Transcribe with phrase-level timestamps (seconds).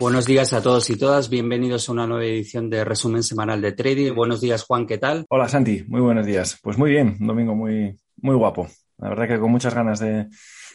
[0.00, 1.28] Buenos días a todos y todas.
[1.28, 4.14] Bienvenidos a una nueva edición de Resumen Semanal de Trading.
[4.14, 4.86] Buenos días, Juan.
[4.86, 5.26] ¿Qué tal?
[5.28, 5.84] Hola, Santi.
[5.88, 6.56] Muy buenos días.
[6.62, 7.16] Pues muy bien.
[7.18, 8.68] Un domingo muy, muy guapo.
[8.98, 10.28] La verdad que con muchas ganas de,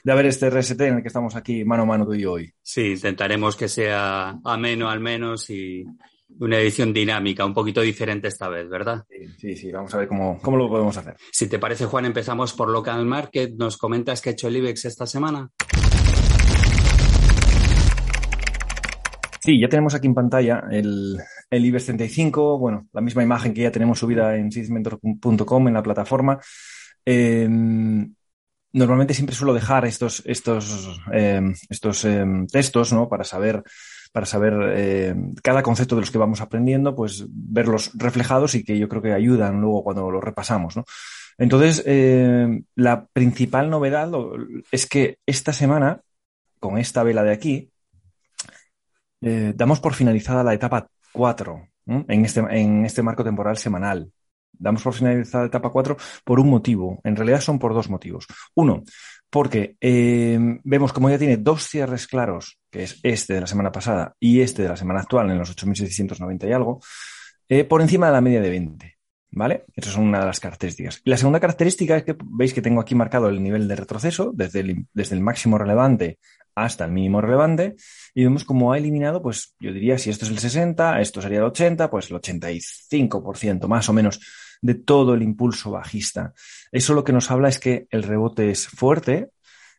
[0.03, 2.33] de ver este RST en el que estamos aquí mano a mano tú y yo
[2.33, 2.53] hoy.
[2.61, 5.85] Sí, intentaremos que sea ameno al menos y
[6.39, 9.05] una edición dinámica, un poquito diferente esta vez, ¿verdad?
[9.07, 9.71] Sí, sí, sí.
[9.71, 11.15] vamos a ver cómo, cómo lo podemos hacer.
[11.31, 13.53] Si te parece, Juan, empezamos por Local Market.
[13.55, 15.49] ¿Nos comentas qué ha hecho el IBEX esta semana?
[19.43, 21.17] Sí, ya tenemos aquí en pantalla el,
[21.49, 25.83] el IBEX 35, bueno, la misma imagen que ya tenemos subida en sysmentor.com en la
[25.83, 26.39] plataforma.
[27.05, 27.45] Eh,
[28.71, 33.09] normalmente siempre suelo dejar estos, estos, eh, estos eh, textos, ¿no?
[33.09, 33.63] Para saber,
[34.13, 35.13] para saber
[35.43, 39.11] cada concepto de los que vamos aprendiendo, pues verlos reflejados y que yo creo que
[39.11, 40.85] ayudan luego cuando los repasamos, ¿no?
[41.37, 41.83] Entonces,
[42.75, 44.09] la principal novedad
[44.71, 45.99] es que esta semana,
[46.61, 47.72] con esta vela de aquí,
[49.23, 52.05] eh, damos por finalizada la etapa 4 ¿eh?
[52.07, 54.11] en, este, en este marco temporal semanal.
[54.51, 56.99] Damos por finalizada la etapa 4 por un motivo.
[57.03, 58.27] En realidad son por dos motivos.
[58.55, 58.83] Uno,
[59.29, 63.71] porque eh, vemos como ya tiene dos cierres claros, que es este de la semana
[63.71, 66.81] pasada y este de la semana actual en los 8.690 y algo,
[67.49, 68.97] eh, por encima de la media de 20.
[69.35, 69.65] ¿Vale?
[69.75, 71.01] Esa es una de las características.
[71.03, 74.31] Y la segunda característica es que veis que tengo aquí marcado el nivel de retroceso
[74.31, 76.19] desde el, desde el máximo relevante
[76.55, 77.75] hasta el mínimo relevante
[78.13, 81.39] y vemos cómo ha eliminado, pues yo diría, si esto es el 60, esto sería
[81.39, 84.19] el 80, pues el 85% más o menos
[84.61, 86.33] de todo el impulso bajista.
[86.71, 89.29] Eso lo que nos habla es que el rebote es fuerte,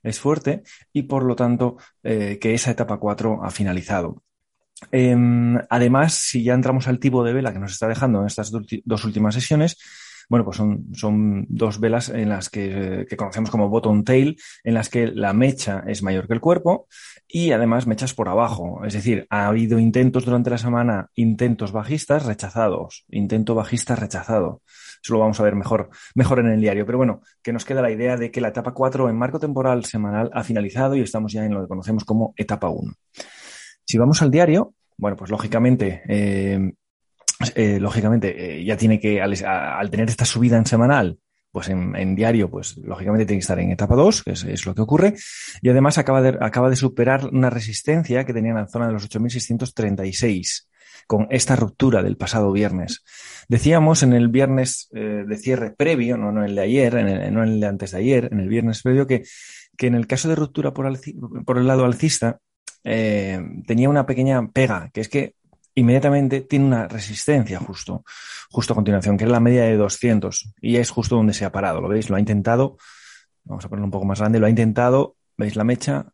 [0.03, 4.23] es fuerte y por lo tanto eh, que esa etapa 4 ha finalizado.
[4.93, 5.17] Eh,
[5.71, 9.05] además, si ya entramos al tipo de vela que nos está dejando en estas dos
[9.05, 9.79] últimas sesiones,
[10.29, 14.75] bueno, pues son, son dos velas en las que, que, conocemos como bottom tail, en
[14.75, 16.89] las que la mecha es mayor que el cuerpo
[17.29, 18.85] y además mechas por abajo.
[18.85, 24.63] Es decir, ha habido intentos durante la semana, intentos bajistas rechazados, intento bajista rechazado.
[25.03, 26.87] Eso lo vamos a ver mejor, mejor en el diario.
[26.87, 29.85] Pero bueno, que nos queda la idea de que la etapa 4 en marco temporal
[29.85, 32.93] semanal ha finalizado y estamos ya en lo que conocemos como etapa 1.
[33.85, 36.73] Si vamos al diario, bueno, pues lógicamente eh,
[37.55, 41.19] eh, lógicamente, eh, ya tiene que, al, tener esta subida en semanal,
[41.51, 44.83] pues en, diario, pues lógicamente tiene que estar en etapa 2, que es, lo que
[44.83, 45.15] ocurre,
[45.63, 48.93] y además acaba de, acaba de superar una resistencia que tenía en la zona de
[48.93, 50.67] los 8.636
[51.07, 53.05] con esta ruptura del pasado viernes.
[53.49, 57.33] Decíamos en el viernes eh, de cierre previo, no, no el de ayer, en el,
[57.33, 59.23] no el de antes de ayer, en el viernes previo, que,
[59.77, 62.41] que en el caso de ruptura por, el lado alcista,
[62.83, 65.35] tenía una pequeña pega, que es que
[65.75, 68.05] inmediatamente tiene una resistencia justo,
[68.51, 71.53] justo a continuación, que es la media de 200 y es justo donde se ha
[71.53, 71.81] parado.
[71.81, 72.11] ¿Lo veis?
[72.11, 72.77] Lo ha intentado.
[73.45, 74.39] Vamos a ponerlo un poco más grande.
[74.39, 75.17] Lo ha intentado.
[75.37, 76.07] ¿Veis la mecha?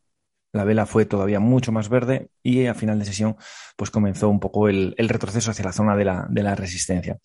[0.53, 3.37] La vela fue todavía mucho más verde y a final de sesión
[3.77, 7.19] pues comenzó un poco el, retroceso hacia la zona de la, de la resistencia.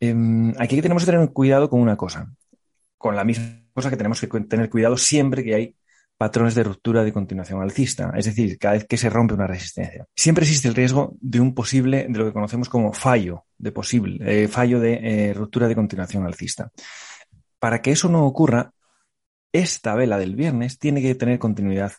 [0.00, 0.14] Eh,
[0.58, 2.32] aquí tenemos que tener cuidado con una cosa,
[2.96, 5.76] con la misma cosa que tenemos que tener cuidado siempre que hay
[6.22, 10.06] patrones de ruptura de continuación alcista, es decir, cada vez que se rompe una resistencia.
[10.14, 14.44] Siempre existe el riesgo de un posible, de lo que conocemos como fallo, de posible,
[14.44, 16.70] eh, fallo de eh, ruptura de continuación alcista.
[17.58, 18.72] Para que eso no ocurra,
[19.52, 21.90] esta vela del viernes tiene que tener continuidad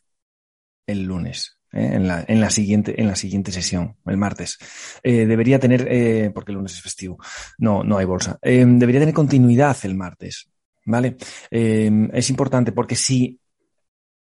[0.87, 1.59] el lunes.
[1.73, 1.89] ¿eh?
[1.91, 4.57] En, la, en, la, siguiente, en la siguiente sesión, el martes.
[5.03, 7.17] Debería tener, porque el lunes es festivo,
[7.57, 10.47] no, no hay bolsa, debería tener continuidad el martes.
[10.85, 11.15] ¿Vale?
[11.49, 13.39] es importante porque si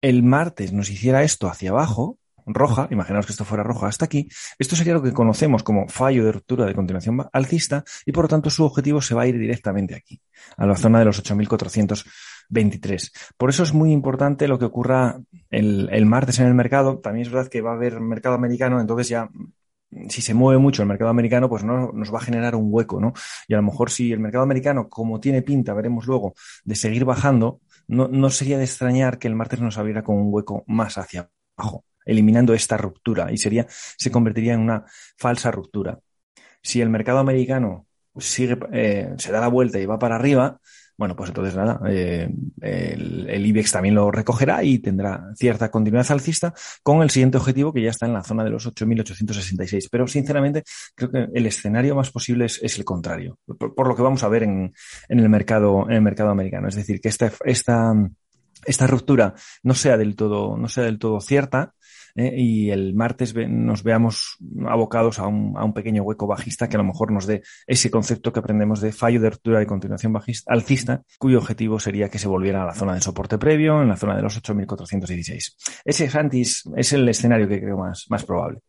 [0.04, 4.28] el martes nos hiciera esto hacia abajo, roja, imaginaos que esto fuera roja hasta aquí,
[4.59, 8.28] esto sería lo que conocemos como fallo de ruptura de continuación alcista y por lo
[8.28, 10.20] tanto su objetivo se va a ir directamente aquí,
[10.59, 13.12] a la zona de los 8.423.
[13.38, 16.98] Por eso es muy importante lo que ocurra el, el, martes en el mercado.
[16.98, 19.31] También es verdad que va a haber mercado americano, entonces ya
[20.10, 23.00] si se mueve mucho el mercado americano, pues no nos va a generar un hueco,
[23.00, 23.14] ¿no?
[23.48, 26.34] Y a lo mejor si el mercado americano, como tiene pinta, veremos luego,
[26.64, 30.32] de seguir bajando, no, no sería de extrañar que el martes nos abriera con un
[30.32, 34.84] hueco más hacia abajo, eliminando esta ruptura y sería, se convertiría en una
[35.16, 35.98] falsa ruptura.
[36.62, 37.86] Si el mercado americano
[38.16, 40.60] sigue, eh, se da la vuelta y va para arriba,
[40.96, 42.29] bueno, pues entonces nada, eh,
[42.61, 47.73] el, el, IBEX también lo recogerá y tendrá cierta continuidad alcista con el siguiente objetivo
[47.73, 49.88] que ya está en la zona de los 8.866.
[49.91, 50.62] Pero sinceramente
[50.94, 54.29] creo que el escenario más posible es, el contrario, por, por, lo que vamos a
[54.29, 54.73] ver en,
[55.08, 56.69] en, el mercado, en el mercado americano.
[56.69, 57.93] Es decir, que esta, esta,
[58.64, 61.75] esta ruptura no sea del todo, no sea del todo cierta,
[62.16, 62.34] ¿eh?
[62.37, 66.78] y el martes nos veamos abocados a un, a un, pequeño hueco bajista que a
[66.78, 70.52] lo mejor nos dé ese concepto que aprendemos de fallo de ruptura de continuación bajista,
[70.52, 73.96] alcista, cuyo objetivo sería que se volviera a la zona de soporte previo, en la
[73.96, 75.82] zona de los 8.416.
[75.84, 78.60] Ese, Santis, es el escenario que creo más, más probable.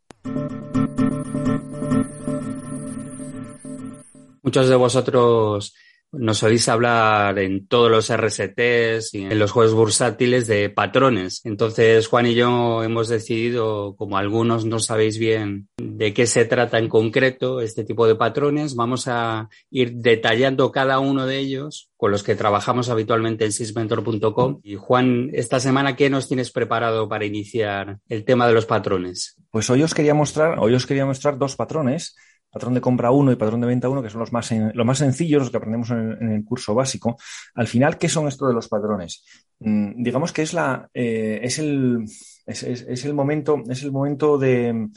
[4.41, 5.73] Muchos de vosotros
[6.17, 11.41] nos oís hablar en todos los RSTs y en los juegos bursátiles de patrones.
[11.43, 16.79] Entonces, Juan y yo hemos decidido, como algunos no sabéis bien de qué se trata
[16.79, 22.11] en concreto este tipo de patrones, vamos a ir detallando cada uno de ellos con
[22.11, 24.59] los que trabajamos habitualmente en sysmentor.com.
[24.63, 29.37] Y Juan, esta semana, ¿qué nos tienes preparado para iniciar el tema de los patrones?
[29.49, 32.15] Pues hoy os quería mostrar, hoy os quería mostrar dos patrones
[32.55, 35.41] patrón de compra 1 y patrón de venta 1, que son los más, más sencillos,
[35.41, 37.17] los que aprendemos en el, curso básico.
[37.53, 39.25] Al final, ¿qué son estos de los patrones?
[39.59, 42.05] Mm, digamos que es, la, eh, es, el,
[42.45, 44.87] es, el momento, es el momento de,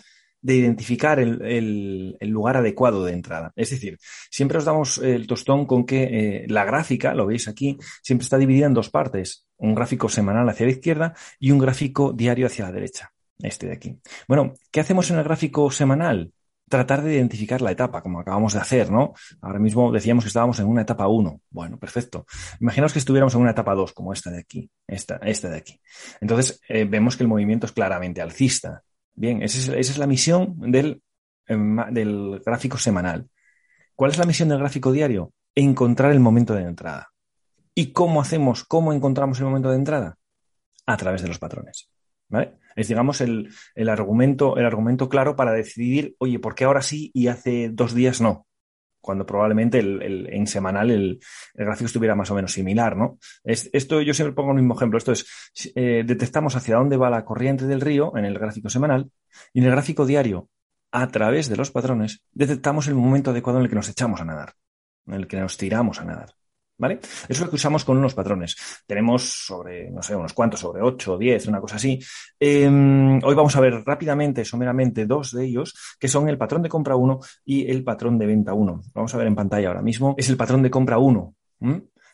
[0.40, 3.52] identificar el, lugar adecuado de entrada.
[3.56, 3.98] Es decir,
[4.30, 8.38] siempre os damos el tostón con que eh, la gráfica, lo veis aquí, siempre está
[8.38, 9.48] dividida en dos partes.
[9.56, 13.12] Un gráfico semanal hacia la izquierda y un gráfico diario hacia la derecha.
[13.42, 13.98] Este de aquí.
[14.28, 16.32] Bueno, ¿qué hacemos en el gráfico semanal?
[16.68, 19.14] Tratar de identificar la etapa, como acabamos de hacer, ¿no?
[19.40, 21.40] Ahora mismo decíamos que estábamos en una etapa 1.
[21.50, 22.26] Bueno, perfecto.
[22.60, 25.80] Imaginaos que estuviéramos en una etapa 2, como esta de aquí, esta, esta de aquí.
[26.20, 28.82] Entonces, eh, vemos que el movimiento es claramente alcista.
[29.14, 31.02] Bien, esa es, la misión del,
[31.46, 33.28] em, del gráfico semanal.
[33.94, 35.32] ¿Cuál es la misión del gráfico diario?
[35.54, 37.08] Encontrar el momento de entrada.
[37.74, 40.16] ¿Y cómo hacemos, cómo encontramos el momento de entrada?
[40.86, 41.88] A través de los patrones.
[42.76, 43.50] Es, digamos, el,
[43.88, 48.20] argumento, el argumento claro para decidir, oye, ¿por qué ahora sí y hace dos días
[48.20, 48.46] no?
[49.00, 51.20] Cuando probablemente el, en semanal el,
[51.54, 53.18] gráfico estuviera más o menos similar, ¿no?
[53.44, 54.98] esto yo siempre pongo el mismo ejemplo.
[54.98, 55.26] Esto es,
[55.74, 59.10] eh, detectamos hacia dónde va la corriente del río en el gráfico semanal
[59.52, 60.48] y en el gráfico diario,
[60.90, 64.24] a través de los patrones, detectamos el momento adecuado en el que nos echamos a
[64.24, 64.54] nadar,
[65.06, 66.34] en el que nos tiramos a nadar.
[66.78, 67.00] ¿Vale?
[67.00, 68.56] Eso es lo que usamos con unos patrones.
[68.86, 71.98] Tenemos sobre, no sé, unos cuantos, sobre 8 o 10, una cosa así.
[72.38, 76.68] Em, hoy vamos a ver rápidamente, someramente, dos de ellos, que son el patrón de
[76.68, 78.82] compra 1 y el patrón de venta 1.
[78.94, 80.14] Vamos a ver en pantalla ahora mismo.
[80.16, 81.34] Es el patrón de compra 1.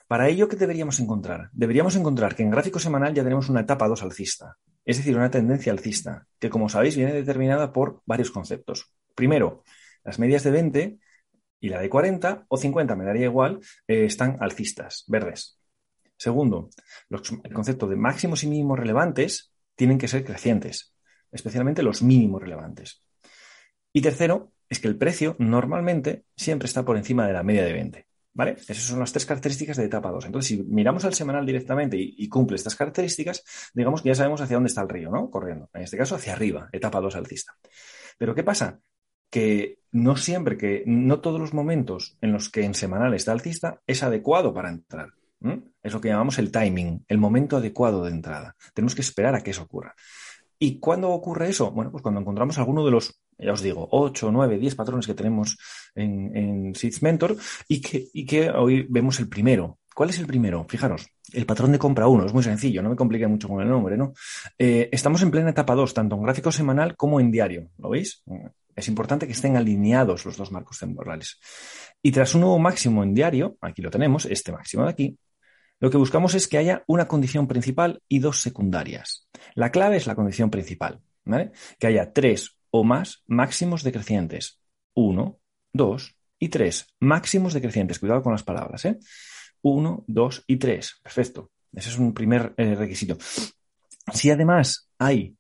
[0.08, 1.50] Para ello, ¿qué deberíamos encontrar?
[1.52, 5.30] Deberíamos encontrar que en gráfico semanal ya tenemos una etapa 2 alcista, es decir, una
[5.30, 8.92] tendencia alcista, que como sabéis viene determinada por varios conceptos.
[9.14, 9.62] Primero,
[10.04, 10.98] las medias de 20
[11.64, 13.58] y la de 40 o 50, me daría igual,
[13.88, 15.58] eh, están alcistas, verdes.
[16.14, 16.68] Segundo,
[17.08, 20.94] el concepto de máximos y mínimos relevantes tienen que ser crecientes,
[21.32, 23.02] especialmente los mínimos relevantes.
[23.94, 27.72] Y tercero, es que el precio normalmente siempre está por encima de la media de
[27.72, 28.06] 20.
[28.34, 28.56] ¿Vale?
[28.58, 30.26] Esas son las tres características de etapa 2.
[30.26, 34.42] Entonces, si miramos al semanal directamente y, y, cumple estas características, digamos que ya sabemos
[34.42, 35.30] hacia dónde está el río, ¿no?
[35.30, 35.70] Corriendo.
[35.72, 37.56] En este caso, hacia arriba, etapa 2 alcista.
[38.18, 38.80] Pero ¿qué pasa?
[39.34, 43.80] que no siempre, que no todos los momentos en los que en semanal está alcista
[43.86, 45.10] es adecuado para entrar.
[45.82, 48.56] Es lo que llamamos el timing, el momento adecuado de entrada.
[48.72, 49.94] Tenemos que esperar a que eso ocurra.
[50.58, 51.70] ¿Y cuándo ocurre eso?
[51.70, 55.14] Bueno, pues cuando encontramos alguno de los, ya os digo, 8, 9, 10 patrones que
[55.14, 55.58] tenemos
[55.94, 57.36] en, en Mentor
[57.68, 59.78] y que, y que hoy vemos el primero.
[59.94, 60.66] ¿Cuál es el primero?
[60.68, 63.68] Fijaros, el patrón de compra 1, es muy sencillo, no me complique mucho con el
[63.68, 64.12] nombre, ¿no?
[64.58, 68.24] Eh, estamos en plena etapa 2, tanto en gráfico semanal como en diario, ¿lo veis?
[68.76, 71.38] Es importante que estén alineados los dos marcos temporales.
[72.02, 75.18] Y tras un nuevo máximo en diario, aquí lo tenemos, este máximo de aquí,
[75.80, 79.28] lo que buscamos es que haya una condición principal y dos secundarias.
[79.54, 81.52] La clave es la condición principal, ¿vale?
[81.78, 84.60] Que haya tres o más máximos decrecientes.
[84.94, 85.40] Uno,
[85.72, 87.98] dos y tres máximos decrecientes.
[87.98, 88.98] Cuidado con las palabras, ¿eh?
[89.62, 91.00] Uno, dos y tres.
[91.02, 91.50] Perfecto.
[91.72, 93.18] Ese es un primer eh, requisito.
[94.12, 95.36] Si además hay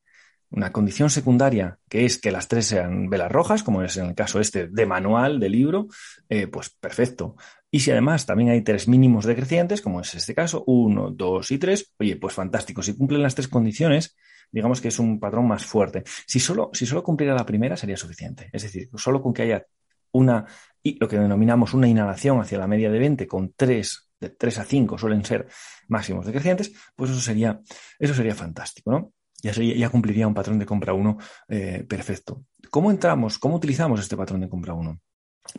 [0.54, 4.14] una condición secundaria, que es que las tres sean velas rojas, como es en el
[4.14, 5.88] caso este de manual, de libro,
[6.28, 7.36] eh, pues perfecto.
[7.70, 11.58] Y si además también hay tres mínimos decrecientes, como es este caso, uno, dos y
[11.58, 12.82] tres, oye, pues fantástico.
[12.82, 14.16] Si cumplen las tres condiciones,
[14.52, 16.04] digamos que es un patrón más fuerte.
[16.26, 18.48] Si solo, si solo cumpliera la primera, sería suficiente.
[18.52, 19.66] Es decir, solo con que haya
[20.12, 20.46] una,
[20.84, 24.64] lo que denominamos una inhalación hacia la media de 20 con tres, de 3 a
[24.64, 25.48] 5 suelen ser
[25.88, 27.60] máximos decrecientes, pues eso sería,
[27.98, 29.13] eso sería fantástico, ¿no?
[29.52, 32.44] Ya, cumpliría un patrón de compra 1 eh, perfecto.
[32.70, 33.38] ¿Cómo entramos?
[33.38, 35.00] ¿Cómo utilizamos este patrón de compra 1?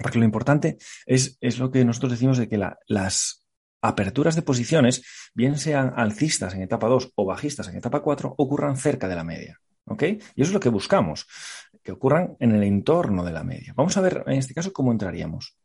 [0.02, 3.46] Porque lo importante es, es, lo que nosotros decimos de que las
[3.82, 8.78] aperturas de posiciones, bien sean alcistas en etapa 2 o bajistas en etapa 4, ocurran
[8.78, 9.60] cerca de la media.
[9.86, 10.04] ¿Ok?
[10.04, 11.28] Y eso es lo que buscamos,
[11.84, 13.74] que ocurran en el entorno de la media.
[13.76, 15.56] Vamos a ver en este caso cómo entraríamos.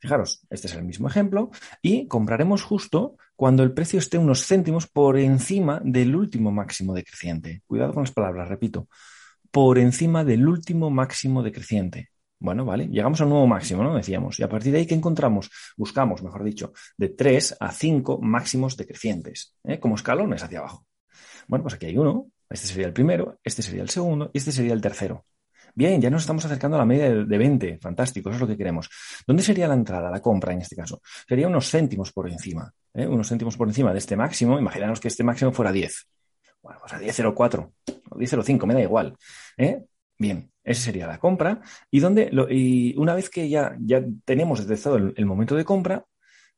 [0.00, 1.50] Fijaros, este es el mismo ejemplo
[1.82, 7.62] y compraremos justo cuando el precio esté unos céntimos por encima del último máximo decreciente.
[7.66, 8.88] Cuidado con las palabras, repito,
[9.50, 12.08] por encima del último máximo decreciente.
[12.38, 13.94] Bueno, vale, llegamos al nuevo máximo, ¿no?
[13.94, 14.40] Decíamos.
[14.40, 15.50] Y a partir de ahí, ¿qué encontramos?
[15.76, 19.78] Buscamos, mejor dicho, de 3 a 5 máximos decrecientes, ¿eh?
[19.78, 20.86] como escalones hacia abajo.
[21.46, 24.52] Bueno, pues aquí hay uno, este sería el primero, este sería el segundo y este
[24.52, 25.26] sería el tercero.
[25.74, 27.78] Bien, ya nos estamos acercando a la media de, 20.
[27.78, 28.88] Fantástico, eso es lo que queremos.
[29.26, 31.00] ¿Dónde sería la entrada, la compra en este caso?
[31.28, 32.72] Sería unos céntimos por encima.
[32.94, 33.06] ¿eh?
[33.06, 34.58] Unos céntimos por encima de este máximo.
[34.58, 36.06] Imaginaos que este máximo fuera 10.
[36.62, 37.72] Bueno, pues a 10.04
[38.10, 39.16] o 10.05, me da igual.
[39.56, 39.84] ¿eh?
[40.18, 41.60] Bien, esa sería la compra.
[41.90, 46.04] Y, donde y una vez que ya, ya tenemos detectado el, momento de compra,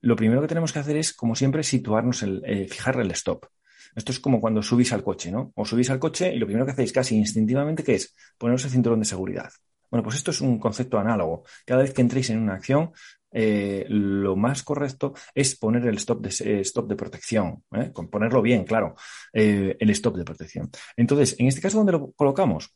[0.00, 3.47] lo primero que tenemos que hacer es, como siempre, situarnos, el, eh, fijar el stop.
[3.95, 5.53] Esto es como cuando subís al coche, ¿no?
[5.55, 8.15] O subís al coche y lo primero que hacéis casi instintivamente, ¿qué es?
[8.39, 9.51] Poneros el cinturón de seguridad.
[9.91, 11.45] Bueno, pues esto es un concepto análogo.
[11.67, 12.93] Cada vez que entréis en una acción,
[13.31, 17.91] eh, lo más correcto es poner el stop de, eh, protección, ¿eh?
[17.93, 18.95] Con ponerlo bien, claro,
[19.33, 20.71] el stop de protección.
[20.97, 22.75] Entonces, en este caso, ¿dónde lo colocamos?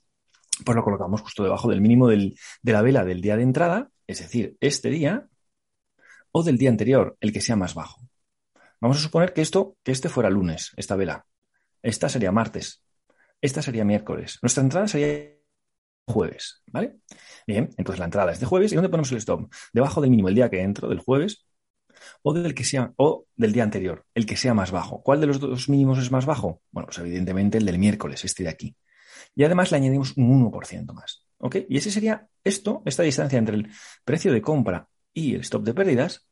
[0.65, 4.21] Pues lo colocamos justo debajo del mínimo de la vela del día de entrada, es
[4.21, 5.29] decir, este día,
[6.33, 8.06] o del día anterior, el que sea más bajo.
[8.81, 11.27] Vamos a suponer que esto, que este fuera lunes, esta vela.
[11.83, 12.83] Esta sería martes.
[13.41, 14.39] Esta sería miércoles.
[14.43, 15.37] Nuestra entrada sería
[16.07, 16.97] jueves, ¿vale?
[17.47, 18.73] Bien, entonces la entrada es de jueves.
[18.73, 19.53] ¿Y dónde ponemos el stop?
[19.73, 21.47] Debajo del mínimo el día que entro, del jueves,
[22.23, 25.03] o del que sea, o del día anterior, el que sea más bajo.
[25.03, 26.63] ¿Cuál de los dos mínimos es más bajo?
[26.71, 28.77] Bueno, pues evidentemente el del miércoles, este de aquí.
[29.35, 31.27] Y además le añadimos un 1% más.
[31.39, 31.57] ¿Ok?
[31.69, 33.71] Y ese sería esto, esta distancia entre el
[34.05, 36.27] precio de compra y el stop de pérdidas,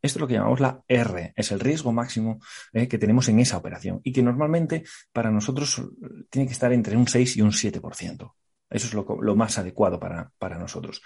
[0.00, 2.40] esto es lo que llamamos la R, es el riesgo máximo
[2.72, 5.82] eh, que tenemos en esa operación y que normalmente para nosotros
[6.30, 8.32] tiene que estar entre un 6 y un 7%.
[8.70, 11.00] Eso es lo, más adecuado para, nosotros.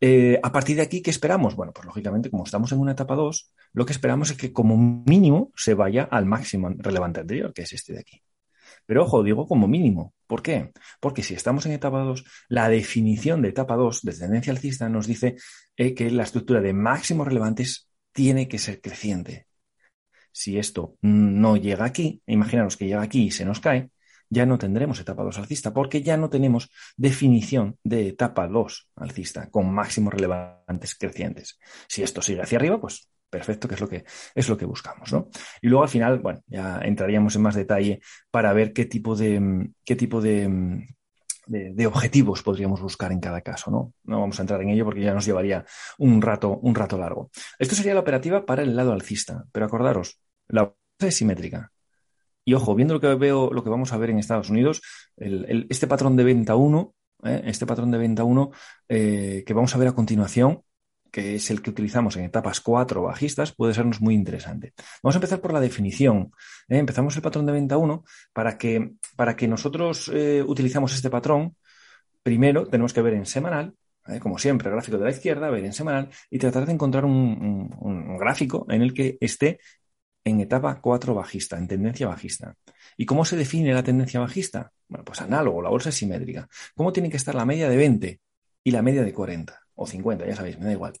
[0.00, 1.54] Eh, a partir de aquí, ¿qué esperamos?
[1.54, 4.76] Bueno, pues lógicamente, como estamos en una etapa 2, lo que esperamos es que como
[4.76, 8.22] mínimo se vaya al máximo relevante anterior, que es este de aquí.
[8.86, 10.14] Pero ojo, digo como mínimo.
[10.26, 10.72] ¿Por qué?
[11.00, 15.06] Porque si estamos en etapa 2, la definición de etapa 2 de tendencia alcista nos
[15.06, 15.36] dice
[15.76, 17.85] eh, que la estructura de máximos relevantes
[18.16, 19.46] tiene que ser creciente.
[20.32, 23.90] Si esto no llega aquí, imaginaros que llega aquí y se nos cae,
[24.30, 29.50] ya no tendremos etapa 2 alcista, porque ya no tenemos definición de etapa 2 alcista
[29.50, 31.58] con máximos relevantes crecientes.
[31.88, 34.04] Si esto sigue hacia arriba, pues perfecto, que es lo que
[34.34, 35.28] es lo que buscamos, ¿no?
[35.60, 39.68] Y luego al final, bueno, ya entraríamos en más detalle para ver qué tipo de
[39.84, 40.86] qué tipo de
[41.46, 43.92] de, objetivos podríamos buscar en cada caso, ¿no?
[44.04, 45.64] No vamos a entrar en ello porque ya nos llevaría
[45.98, 47.30] un rato, un rato largo.
[47.58, 51.72] Esto sería la operativa para el lado alcista, pero acordaros, la es simétrica.
[52.44, 54.82] Y ojo, viendo lo que veo, lo que vamos a ver en Estados Unidos,
[55.16, 57.42] este patrón de venta 1, ¿eh?
[57.46, 58.50] este patrón de venta 1
[58.88, 60.62] eh, que vamos a ver a continuación,
[61.10, 64.74] que es el que utilizamos en etapas 4 bajistas, puede sernos muy interesante.
[65.02, 66.32] Vamos a empezar por la definición.
[66.68, 66.78] ¿eh?
[66.78, 71.56] Empezamos el patrón de venta 1 para que, para que nosotros eh, utilicemos este patrón.
[72.22, 73.74] Primero tenemos que ver en semanal,
[74.08, 74.18] ¿eh?
[74.20, 78.16] como siempre, el gráfico de la izquierda, ver en semanal y tratar de encontrar un,
[78.18, 79.60] gráfico en el que esté
[80.24, 82.54] en etapa 4 bajista, en tendencia bajista.
[82.96, 84.72] ¿Y cómo se define la tendencia bajista?
[84.88, 86.48] Bueno, pues análogo, la bolsa es simétrica.
[86.74, 88.20] ¿Cómo tiene que estar la media de 20
[88.64, 89.65] y la media de 40?
[89.76, 90.94] O 50, ya sabéis, me da igual.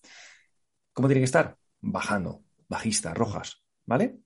[0.92, 1.56] ¿Cómo tiene que estar?
[1.80, 4.18] Bajando, bajista, rojas, ¿vale?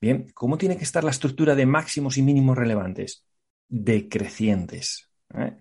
[0.00, 3.24] Bien, ¿cómo tiene que estar la estructura de máximos y mínimos relevantes?
[3.68, 5.10] Decrecientes.
[5.34, 5.56] ¿eh?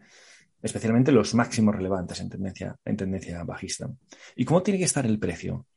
[0.61, 3.89] Especialmente los máximos relevantes en tendencia, en tendencia bajista.
[4.35, 5.67] ¿Y cómo tiene que estar el precio?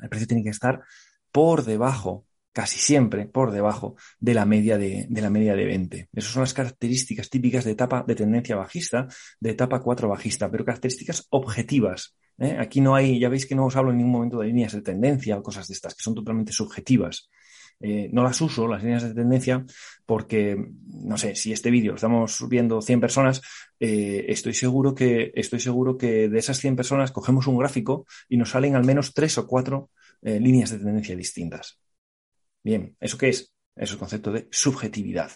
[0.00, 0.82] El precio tiene que estar
[1.30, 6.08] por debajo casi siempre por debajo de la media de, la media de 20.
[6.12, 9.08] Esas son las características típicas de etapa de tendencia bajista,
[9.40, 12.14] de etapa 4 bajista, pero características objetivas.
[12.38, 12.56] ¿eh?
[12.58, 14.82] Aquí no hay, ya veis que no os hablo en ningún momento de líneas de
[14.82, 17.30] tendencia o cosas de estas, que son totalmente subjetivas.
[17.80, 19.64] Eh, no las uso, las líneas de tendencia,
[20.06, 20.56] porque,
[20.86, 23.40] no sé, si este vídeo estamos viendo 100 personas,
[23.80, 28.36] eh, estoy, seguro que, estoy seguro que de esas 100 personas cogemos un gráfico y
[28.36, 29.90] nos salen al menos 3 o 4
[30.24, 31.81] líneas de tendencia distintas.
[32.62, 33.52] Bien, ¿eso qué es?
[33.74, 35.30] Eso es el concepto de subjetividad.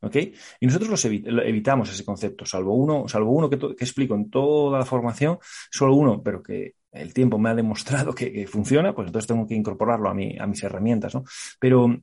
[0.00, 0.16] ¿Ok?
[0.60, 4.84] Y nosotros los evitamos ese concepto, salvo uno, salvo uno que, explico en toda la
[4.84, 5.38] formación,
[5.72, 9.54] solo uno, pero que el tiempo me ha demostrado que, funciona, pues entonces tengo que
[9.54, 11.24] incorporarlo a, mi, a mis herramientas, ¿no?
[11.58, 12.00] Pero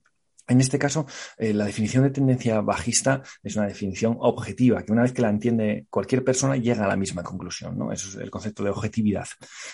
[0.48, 1.06] en este caso,
[1.38, 5.30] eh, la definición de tendencia bajista es una definición objetiva, que una vez que la
[5.30, 7.92] entiende cualquier persona llega a la misma conclusión, ¿no?
[7.92, 9.28] Eso es el concepto de objetividad.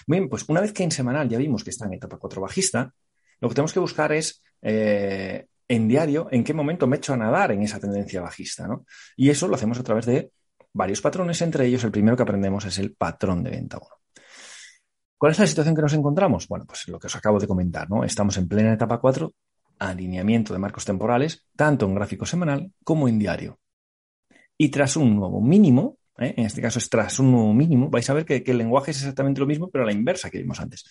[0.08, 2.94] Bien, pues una vez que en semanal ya vimos que está en etapa 4 bajista,
[3.42, 7.18] lo que tenemos que buscar es eh, en diario en qué momento me echo a
[7.18, 8.68] nadar en esa tendencia bajista.
[8.68, 8.86] ¿no?
[9.16, 10.32] Y eso lo hacemos a través de
[10.74, 13.88] varios patrones, entre ellos el primero que aprendemos es el patrón de venta 1.
[15.18, 16.48] ¿Cuál es la situación que nos encontramos?
[16.48, 18.04] Bueno, pues lo que os acabo de comentar, ¿no?
[18.04, 19.32] Estamos en plena etapa 4,
[19.78, 23.60] alineamiento de marcos temporales, tanto en gráfico semanal como en diario.
[24.58, 26.34] Y tras un nuevo mínimo, ¿eh?
[26.38, 28.98] en este caso es tras un nuevo mínimo, vais a ver que, el lenguaje es
[28.98, 30.86] exactamente lo mismo, pero a la inversa que vimos antes.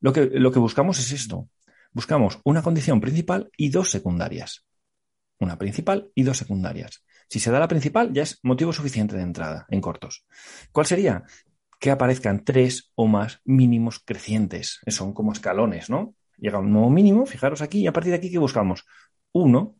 [0.00, 1.48] Lo que, lo que buscamos es esto,
[1.92, 4.64] buscamos una condición principal y dos secundarias.
[5.38, 7.04] Una principal y dos secundarias.
[7.28, 10.26] Si se da la principal, ya es motivo suficiente de entrada en cortos.
[10.72, 11.24] ¿Cuál sería?
[11.78, 14.80] Que aparezcan tres o más mínimos crecientes.
[14.88, 16.14] Son como escalones, ¿no?
[16.36, 18.84] Llega un nuevo mínimo, fijaros aquí, y a partir de aquí, ¿qué buscamos?
[19.32, 19.76] Uno,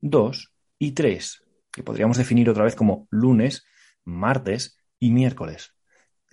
[0.00, 3.64] dos y tres, que podríamos definir otra vez como lunes,
[4.04, 5.74] martes y miércoles.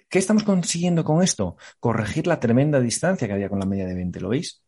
[0.10, 1.58] ¿Qué estamos consiguiendo con esto?
[1.80, 4.62] Corregir la tremenda distancia que había con la media de 20, ¿lo veis?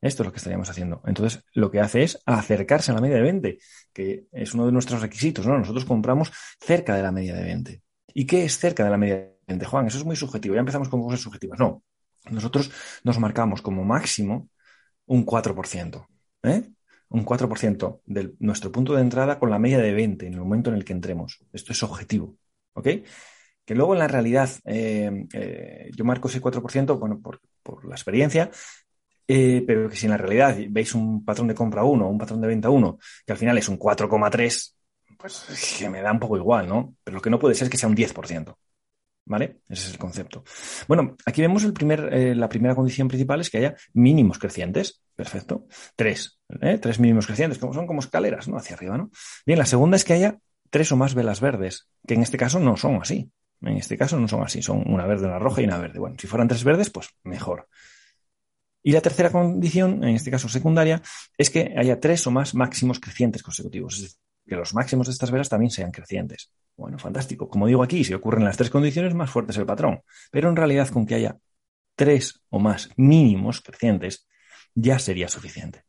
[0.00, 1.02] Esto es lo que estaríamos haciendo.
[1.06, 3.58] Entonces, lo que hace es acercarse a la media de 20,
[3.92, 5.58] que es uno de nuestros requisitos, ¿no?
[5.58, 7.82] Nosotros compramos cerca de la media de 20.
[8.14, 9.86] ¿Y qué es cerca de la media de 20, Juan?
[9.86, 10.54] Eso es muy subjetivo.
[10.54, 11.58] Ya empezamos con cosas subjetivas.
[11.58, 11.82] No.
[12.30, 12.70] Nosotros
[13.02, 14.48] nos marcamos como máximo
[15.06, 16.06] un 4%.
[16.44, 16.70] ¿eh?
[17.08, 20.70] Un 4% de nuestro punto de entrada con la media de 20 en el momento
[20.70, 21.40] en el que entremos.
[21.52, 22.36] Esto es objetivo.
[22.74, 22.88] ¿Ok?
[23.64, 27.94] Que luego en la realidad eh, eh, yo marco ese 4%, bueno, por, por la
[27.94, 28.50] experiencia,
[29.28, 32.18] eh, pero que si en la realidad veis un patrón de compra 1 o un
[32.18, 34.74] patrón de venta 1, que al final es un 4,3,
[35.18, 36.94] pues que me da un poco igual, ¿no?
[37.04, 38.56] Pero lo que no puede ser es que sea un 10%.
[39.26, 39.60] ¿Vale?
[39.68, 40.42] Ese es el concepto.
[40.86, 45.02] Bueno, aquí vemos el primer, eh, la primera condición principal es que haya mínimos crecientes.
[45.14, 45.66] Perfecto.
[45.94, 46.40] Tres.
[46.62, 46.78] ¿eh?
[46.78, 48.56] Tres mínimos crecientes, como son como escaleras, ¿no?
[48.56, 49.10] Hacia arriba, ¿no?
[49.44, 50.38] Bien, la segunda es que haya
[50.70, 53.30] tres o más velas verdes, que en este caso no son así.
[53.60, 55.98] En este caso no son así, son una verde, una roja y una verde.
[55.98, 57.68] Bueno, si fueran tres verdes, pues mejor.
[58.82, 61.02] Y la tercera condición, en este caso secundaria,
[61.36, 65.12] es que haya tres o más máximos crecientes consecutivos, es decir, que los máximos de
[65.12, 66.50] estas velas también sean crecientes.
[66.76, 67.48] Bueno, fantástico.
[67.48, 70.00] Como digo aquí, si ocurren las tres condiciones, más fuerte es el patrón.
[70.30, 71.36] Pero en realidad, con que haya
[71.96, 74.26] tres o más mínimos crecientes,
[74.74, 75.84] ya sería suficiente.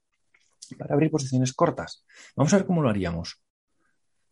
[0.77, 2.03] Para abrir posiciones cortas,
[2.36, 3.41] vamos a ver cómo lo haríamos.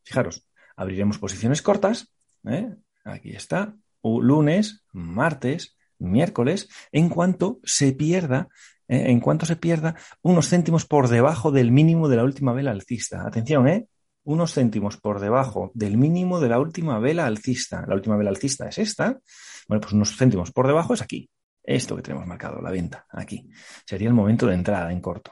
[0.03, 0.45] Fijaros,
[0.75, 2.11] abriremos posiciones cortas.
[2.45, 2.75] ¿eh?
[3.05, 3.75] Aquí está.
[4.03, 8.47] Lunes, martes, miércoles, en cuanto se pierda,
[8.87, 12.71] eh, en cuanto se pierda unos céntimos por debajo del mínimo de la última vela
[12.71, 13.25] alcista.
[13.27, 13.87] Atención, ¿eh?
[14.23, 17.85] Unos céntimos por debajo del mínimo de la última vela alcista.
[17.87, 19.19] La última vela alcista es esta.
[19.67, 21.29] Bueno, pues unos céntimos por debajo es aquí.
[21.63, 23.49] Esto que tenemos marcado, la venta, aquí.
[23.85, 25.31] Sería el momento de entrada en corto.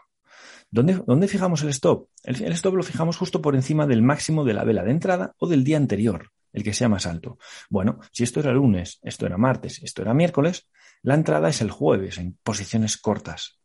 [0.69, 2.09] ¿Dónde, ¿Dónde, fijamos el stop?
[2.23, 5.33] El, el, stop lo fijamos justo por encima del máximo de la vela de entrada
[5.37, 7.37] o del día anterior el que sea más alto.
[7.69, 10.67] Bueno, si esto era lunes, esto era martes, esto era miércoles,
[11.03, 13.59] la entrada es el jueves en posiciones cortas.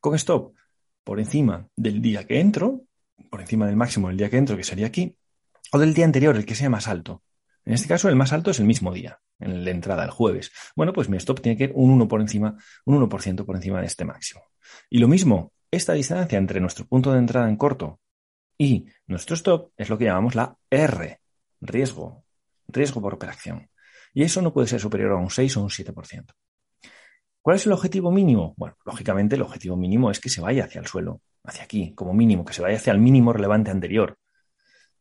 [0.00, 0.54] Con stop
[1.04, 2.82] por encima del día que entro,
[3.30, 5.16] por encima del máximo del día que entro, que sería aquí,
[5.72, 7.22] o del día anterior, el que sea más alto.
[7.64, 10.50] En este caso, el más alto es el mismo día, en de entrada, el jueves.
[10.74, 13.80] Bueno, pues mi stop tiene que ir un 1 por encima, un 1% por encima
[13.80, 14.42] de este máximo.
[14.90, 18.00] Y lo mismo, esta distancia entre nuestro punto de entrada en corto
[18.58, 21.20] y nuestro stop es lo que llamamos la R,
[21.60, 22.23] riesgo
[22.68, 23.68] riesgo por operación.
[24.12, 26.26] Y eso no puede ser superior a un 6 o un 7%.
[27.42, 28.54] ¿Cuál es el objetivo mínimo?
[28.56, 32.14] Bueno, lógicamente el objetivo mínimo es que se vaya hacia el suelo, hacia aquí, como
[32.14, 34.18] mínimo, que se vaya hacia el mínimo relevante anterior.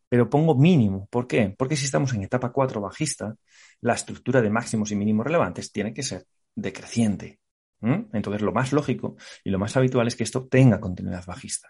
[0.10, 1.08] Pero pongo mínimo.
[1.10, 1.56] ¿Por qué?
[1.58, 3.36] Porque si estamos en etapa 4 bajista,
[3.82, 7.39] la estructura de máximos y mínimos relevantes tiene que ser decreciente.
[7.82, 11.69] Entonces, lo más lógico y lo más habitual es que esto tenga continuidad bajista.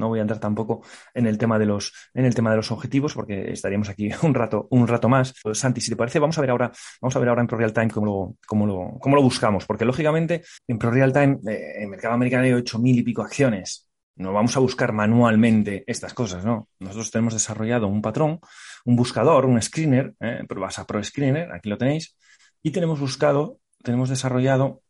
[0.00, 0.82] No voy a entrar tampoco
[1.14, 4.34] en el tema de los, en el tema de los objetivos, porque estaríamos aquí un
[4.34, 5.34] rato, un rato más.
[5.42, 7.72] Pues, Santi, si te parece, vamos a ver ahora, vamos a ver ahora en ProReal
[7.72, 11.90] Time cómo lo, cómo lo, cómo lo buscamos, porque lógicamente en ProReal Time, eh, en
[11.90, 13.88] mercado americano hay ocho mil y pico acciones.
[14.16, 16.68] No vamos a buscar manualmente estas cosas, ¿no?
[16.78, 18.40] Nosotros tenemos desarrollado un patrón,
[18.84, 20.42] un buscador, un screener, ¿eh?
[20.56, 22.16] vas a Pro Screener, aquí lo tenéis,
[22.62, 24.82] y tenemos buscado, tenemos desarrollado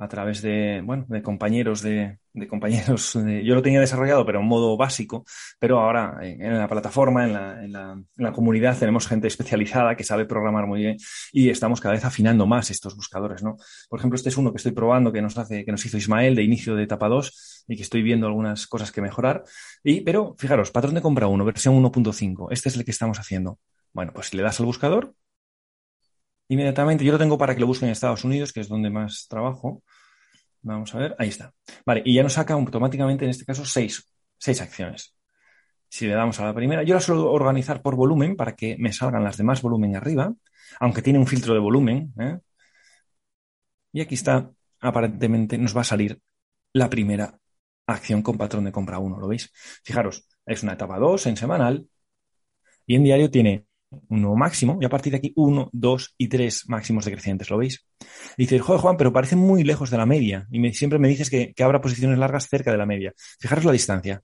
[0.00, 3.12] a través de, bueno, de compañeros de, de compañeros.
[3.44, 5.26] yo lo tenía desarrollado, pero en modo básico,
[5.58, 7.72] pero ahora en, la plataforma, en la, en,
[8.16, 10.96] la, comunidad, tenemos gente especializada que sabe programar muy bien
[11.32, 13.58] y estamos cada vez afinando más estos buscadores, ¿no?
[13.90, 16.34] Por ejemplo, este es uno que estoy probando que nos hace, que nos hizo Ismael
[16.34, 19.44] de inicio de etapa 2 y que estoy viendo algunas cosas que mejorar.
[19.84, 22.48] Y, pero fijaros, patrón de compra 1, versión 1.5.
[22.50, 23.58] Este es el que estamos haciendo.
[23.92, 25.14] Bueno, pues le das al buscador,
[26.50, 29.26] inmediatamente, yo lo tengo para que lo busquen en Estados Unidos, que es donde más
[29.28, 29.82] trabajo.
[30.62, 31.54] Vamos a ver, ahí está.
[31.86, 35.14] Vale, y ya nos saca automáticamente, en este caso, seis, seis acciones.
[35.88, 38.92] Si le damos a la primera, yo la suelo organizar por volumen para que me
[38.92, 40.34] salgan las demás volumen arriba,
[40.80, 42.12] aunque tiene un filtro de volumen.
[42.20, 42.38] ¿eh?
[43.92, 46.20] Y aquí está, aparentemente nos va a salir
[46.72, 47.38] la primera
[47.86, 49.50] acción con patrón de compra 1, ¿lo veis?
[49.82, 51.88] Fijaros, es una etapa 2 en semanal
[52.86, 56.28] y en diario tiene un nuevo máximo, y a partir de aquí uno, dos y
[56.28, 57.84] tres máximos decrecientes, ¿lo veis?
[58.36, 60.46] Y dices, joder, Juan, pero parece muy lejos de la media.
[60.50, 63.12] Y siempre me dices que, que habrá posiciones largas cerca de la media.
[63.38, 64.22] Fijaros la distancia.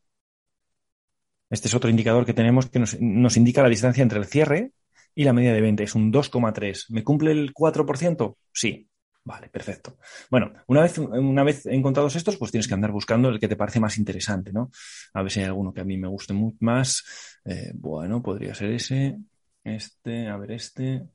[1.50, 4.72] Este es otro indicador que tenemos que nos, nos indica la distancia entre el cierre
[5.14, 5.84] y la media de 20.
[5.84, 6.86] Es un 2,3.
[6.90, 8.36] ¿Me cumple el 4%?
[8.52, 8.88] Sí.
[9.24, 9.98] Vale, perfecto.
[10.30, 13.56] Bueno, una vez, una vez encontrados estos, pues tienes que andar buscando el que te
[13.56, 14.70] parece más interesante, ¿no?
[15.14, 17.02] A ver si hay alguno que a mí me guste mucho más.
[17.44, 19.18] Eh, bueno, podría ser ese,
[19.66, 21.08] este, a ver este.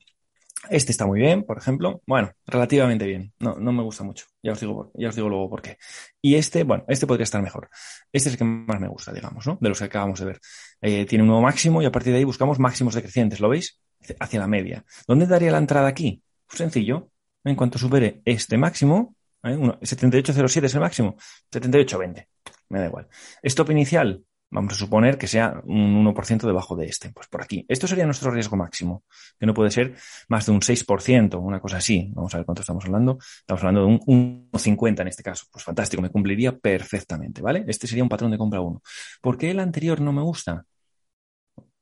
[0.70, 2.02] Este está muy bien, por ejemplo.
[2.06, 3.34] Bueno, relativamente bien.
[3.40, 4.26] No, no me gusta mucho.
[4.44, 5.78] Ya os digo, ya os digo luego por qué.
[6.22, 7.70] Y este, bueno, este podría estar mejor.
[8.12, 9.58] Este es el que más me gusta, digamos, ¿no?
[9.60, 10.40] De los que acabamos de ver.
[10.82, 13.80] Eh, tiene un nuevo máximo y a partir de ahí buscamos máximos decrecientes, ¿lo veis?
[14.20, 14.86] Hacia la media.
[15.08, 16.22] ¿Dónde daría la entrada aquí?
[16.46, 17.10] Pues sencillo.
[17.44, 19.58] En cuanto supere este máximo, ¿eh?
[19.58, 21.16] 78.07 es el máximo,
[21.52, 22.28] 78.20.
[22.70, 23.08] Me da igual.
[23.42, 27.66] Stop inicial, vamos a suponer que sea un 1% debajo de este, pues por aquí.
[27.68, 29.04] Esto sería nuestro riesgo máximo,
[29.40, 29.96] que no puede ser
[30.28, 32.12] más de un 6%, una cosa así.
[32.14, 33.18] Vamos a ver cuánto estamos hablando.
[33.22, 35.46] Estamos hablando de un 1,50 en este caso.
[35.52, 37.64] Pues fantástico, me cumpliría perfectamente, ¿vale?
[37.68, 38.82] Este sería un patrón de compra 1.
[39.22, 40.66] ¿Por qué el anterior no me gusta?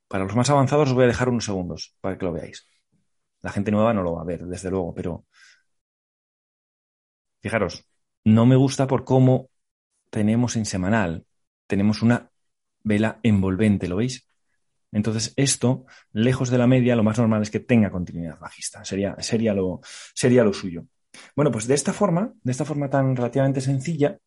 [0.08, 2.68] Para los más avanzados os voy a dejar unos segundos para que lo veáis.
[3.42, 5.26] La gente nueva no lo va a ver, desde luego, pero
[7.42, 7.86] fijaros,
[8.26, 9.50] no me gusta por cómo
[10.10, 11.26] tenemos en semanal.
[11.68, 12.29] Tenemos una
[12.84, 14.28] vela envolvente, ¿lo veis?
[14.92, 18.84] Entonces, esto, lejos de la media, lo más normal es que tenga continuidad bajista.
[18.84, 19.82] Sería, sería, lo,
[20.14, 20.86] sería lo suyo.
[21.36, 24.18] Bueno, pues de esta forma, de esta forma tan relativamente sencilla,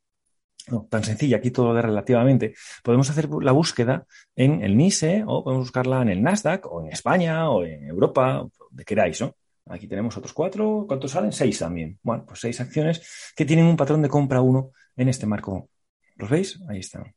[0.69, 5.43] no, tan sencilla, aquí todo de relativamente, podemos hacer la búsqueda en el NISE o
[5.43, 9.35] podemos buscarla en el Nasdaq o en España o en Europa, donde queráis, ¿no?
[9.67, 11.33] Aquí tenemos otros cuatro, ¿cuántos salen?
[11.33, 11.99] Seis también.
[12.03, 15.69] Bueno, pues seis acciones que tienen un patrón de compra uno en este marco.
[16.17, 16.61] ¿Los veis?
[16.69, 17.15] Ahí están.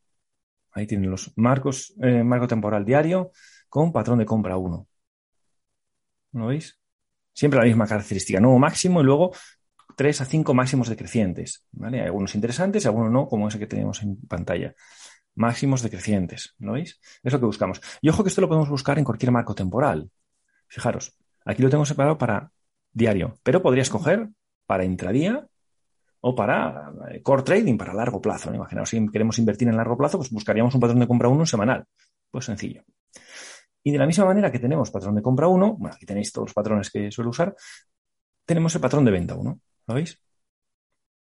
[0.75, 3.31] Ahí tienen los marcos, eh, marco temporal diario
[3.69, 4.87] con patrón de compra 1.
[6.33, 6.77] ¿Lo veis?
[7.33, 9.31] Siempre la misma característica, nuevo máximo y luego
[9.95, 11.65] 3 a 5 máximos decrecientes.
[11.71, 12.01] ¿vale?
[12.01, 14.75] Hay algunos interesantes y algunos no, como ese que tenemos en pantalla.
[15.35, 16.99] Máximos decrecientes, ¿lo veis?
[17.23, 17.81] Es lo que buscamos.
[18.01, 20.09] Y ojo que esto lo podemos buscar en cualquier marco temporal.
[20.67, 22.51] Fijaros, aquí lo tengo separado para
[22.91, 24.29] diario, pero podría escoger
[24.65, 25.47] para intradía
[26.27, 28.51] o para eh, core trading, para largo plazo.
[28.51, 31.85] Imaginaos, si queremos invertir en largo plazo, pues buscaríamos un patrón de compra 1 semanal.
[32.31, 32.81] Pues sencillo.
[33.83, 36.47] Y de la misma manera que tenemos patrón de compra 1, bueno, aquí tenéis todos
[36.47, 37.55] los patrones que suelo usar,
[38.43, 39.59] tenemos el patrón de venta 1.
[39.85, 40.19] ¿Lo veis?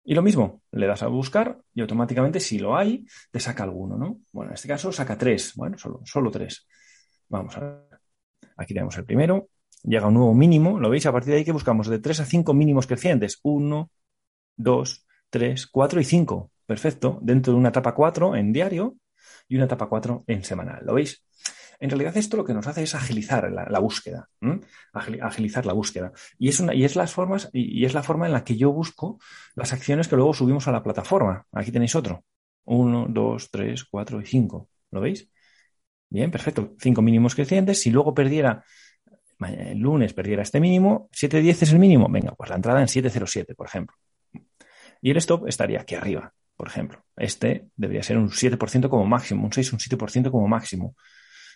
[0.05, 3.97] Y lo mismo, le das a buscar y automáticamente, si lo hay, te saca alguno,
[3.97, 4.21] ¿no?
[4.31, 6.67] Bueno, en este caso saca tres, bueno, solo, solo tres.
[7.29, 7.99] Vamos a ver.
[8.57, 9.49] Aquí tenemos el primero,
[9.83, 11.05] llega un nuevo mínimo, ¿lo veis?
[11.05, 13.39] A partir de ahí que buscamos de 3 a 5 mínimos crecientes.
[13.43, 13.91] 1,
[14.57, 16.51] 2, 3, 4 y 5.
[16.65, 17.19] Perfecto.
[17.21, 18.95] Dentro de una etapa 4 en diario
[19.47, 20.83] y una etapa 4 en semanal.
[20.85, 21.23] ¿Lo veis?
[21.79, 24.29] En realidad esto lo que nos hace es agilizar la, búsqueda,
[24.93, 26.13] agilizar la búsqueda.
[26.39, 28.71] Y es, una, y es las formas, y, es la forma en la que yo
[28.71, 29.19] busco
[29.55, 31.45] las acciones que luego subimos a la plataforma.
[31.51, 32.23] Aquí tenéis otro.
[32.63, 34.69] 1, 2, 3, 4 y 5.
[34.91, 35.29] ¿Lo veis?
[36.09, 36.75] Bien, perfecto.
[36.79, 37.81] 5 mínimos crecientes.
[37.81, 38.63] Si luego perdiera
[39.39, 42.07] el lunes perdiera este mínimo, 7.10 es el mínimo.
[42.09, 43.95] Venga, pues la entrada en 7.07, por ejemplo.
[45.01, 47.03] Y el stop estaría aquí arriba, por ejemplo.
[47.15, 50.95] Este debería ser un 7% como máximo, un 6, un 7% como máximo.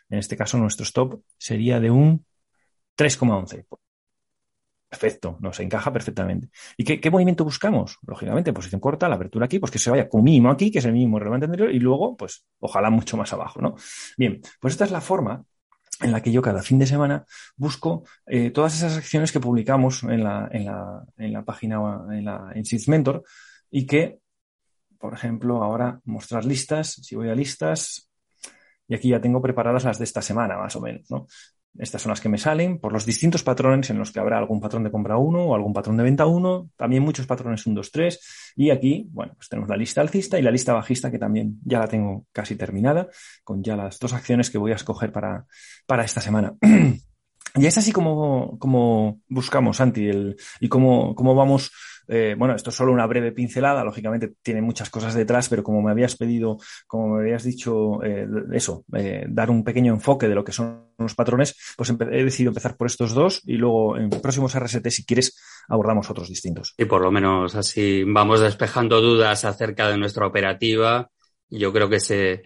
[0.09, 2.25] En este caso, nuestro stop sería de un
[2.97, 3.65] 3,11.
[4.89, 6.49] Perfecto, nos encaja perfectamente.
[6.75, 7.99] ¿Y qué, movimiento buscamos?
[8.07, 10.85] Lógicamente, posición corta, la apertura aquí, pues que se vaya con mínimo aquí, que es
[10.85, 13.75] el mínimo relevante anterior, y luego, pues, ojalá mucho más abajo, ¿no?
[14.17, 15.45] Bien, pues esta es la forma
[16.01, 20.03] en la que yo cada fin de semana busco eh, todas esas acciones que publicamos
[20.03, 23.23] en la, en la, en la página, en, la, en Mentor
[23.69, 24.19] y que,
[24.97, 28.09] por ejemplo, ahora mostrar listas, si voy a listas,
[28.87, 31.27] y aquí ya tengo preparadas las de esta semana, más o menos, ¿no?
[31.79, 34.59] Estas son las que me salen por los distintos patrones en los que habrá algún
[34.59, 37.91] patrón de compra 1 o algún patrón de venta 1, también muchos patrones 1, 2,
[37.91, 38.53] 3.
[38.57, 41.79] Y aquí, bueno, pues tenemos la lista alcista y la lista bajista que también ya
[41.79, 43.07] la tengo casi terminada,
[43.45, 45.45] con ya las dos acciones que voy a escoger para,
[45.87, 46.53] para esta semana.
[47.55, 51.71] y es así como, como buscamos, Santi, el, y cómo, cómo vamos
[52.09, 55.81] eh, bueno, esto es solo una breve pincelada, lógicamente tiene muchas cosas detrás, pero como
[55.81, 60.33] me habías pedido, como me habías dicho, eh, eso, eh, dar un pequeño enfoque de
[60.33, 64.09] lo que son los patrones, pues he decidido empezar por estos dos y luego en
[64.09, 66.73] próximos RST, si quieres, abordamos otros distintos.
[66.77, 71.09] Y por lo menos así vamos despejando dudas acerca de nuestra operativa
[71.51, 72.43] yo creo que se,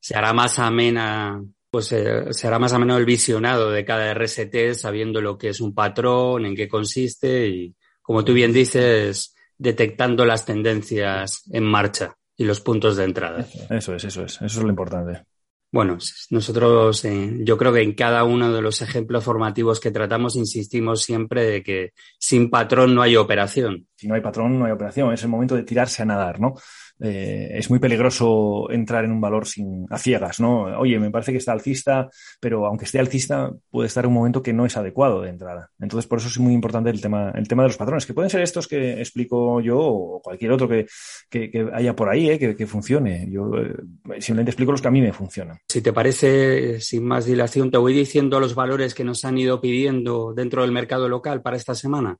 [0.00, 5.20] se hará más amena pues se hará más ameno el visionado de cada RST sabiendo
[5.20, 7.76] lo que es un patrón, en qué consiste y,
[8.08, 13.46] como tú bien dices, detectando las tendencias en marcha y los puntos de entrada.
[13.68, 15.24] Eso es, eso es, eso es lo importante.
[15.70, 15.98] Bueno,
[16.30, 21.02] nosotros eh, yo creo que en cada uno de los ejemplos formativos que tratamos insistimos
[21.02, 23.86] siempre de que sin patrón no hay operación.
[23.94, 26.54] Si no hay patrón no hay operación, es el momento de tirarse a nadar, ¿no?
[27.00, 30.62] Eh, es muy peligroso entrar en un valor sin, a ciegas, ¿no?
[30.78, 32.08] Oye, me parece que está alcista,
[32.40, 35.70] pero aunque esté alcista, puede estar en un momento que no es adecuado de entrada.
[35.78, 38.30] Entonces, por eso es muy importante el tema, el tema de los patrones, que pueden
[38.30, 40.86] ser estos que explico yo o cualquier otro que,
[41.30, 42.56] que, haya por ahí, ¿eh?
[42.56, 43.28] que, funcione.
[43.30, 45.58] Yo eh, simplemente explico los que a mí me funcionan.
[45.68, 49.60] Si te parece, sin más dilación, te voy diciendo los valores que nos han ido
[49.60, 52.16] pidiendo dentro del mercado local para esta semana.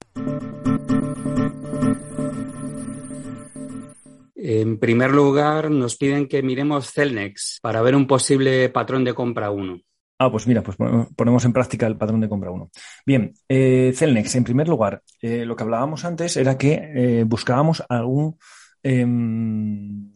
[4.40, 9.51] En primer lugar, nos piden que miremos Celnex para ver un posible patrón de compra
[9.51, 9.81] 1.
[10.16, 10.77] Ah, pues mira, pues
[11.16, 12.70] ponemos en práctica el patrón de compra 1.
[13.05, 17.83] Bien, eh, Celnex, en primer lugar, eh, lo que hablábamos antes era que eh, buscábamos
[17.88, 18.38] algún.
[18.81, 20.12] Em,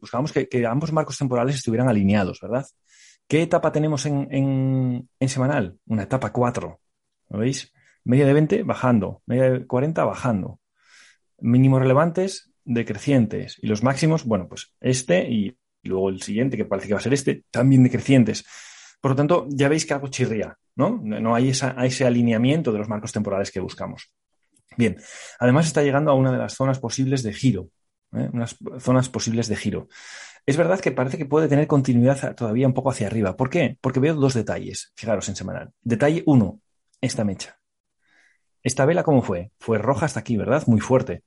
[0.00, 2.64] buscábamos que, ambos marcos temporales estuvieran alineados, ¿verdad?
[3.26, 5.78] ¿Qué etapa tenemos en, en semanal?
[5.86, 6.80] Una etapa 4.
[7.30, 7.72] ¿Lo veis?
[8.04, 10.60] Media de 20 bajando, media de 40 bajando.
[11.40, 13.58] Mínimos relevantes decrecientes.
[13.60, 17.02] Y los máximos, bueno, pues este y luego el siguiente, que parece que va a
[17.02, 18.44] ser este, también decrecientes.
[19.00, 21.00] Por lo tanto, ya veis que algo chirría, ¿no?
[21.02, 24.10] No hay ese alineamiento de los marcos temporales que buscamos.
[24.76, 24.96] Bien,
[25.38, 27.68] además está llegando a una de las zonas posibles de giro,
[28.12, 28.28] ¿eh?
[28.32, 29.88] unas zonas posibles de giro.
[30.46, 33.36] Es verdad que parece que puede tener continuidad todavía un poco hacia arriba.
[33.36, 33.78] ¿Por qué?
[33.80, 35.72] Porque veo dos detalles, fijaros en semanal.
[35.82, 36.60] Detalle uno,
[37.00, 37.58] esta mecha.
[38.62, 39.52] Esta vela, ¿cómo fue?
[39.58, 40.62] Fue roja hasta aquí, ¿verdad?
[40.66, 41.22] Muy fuerte.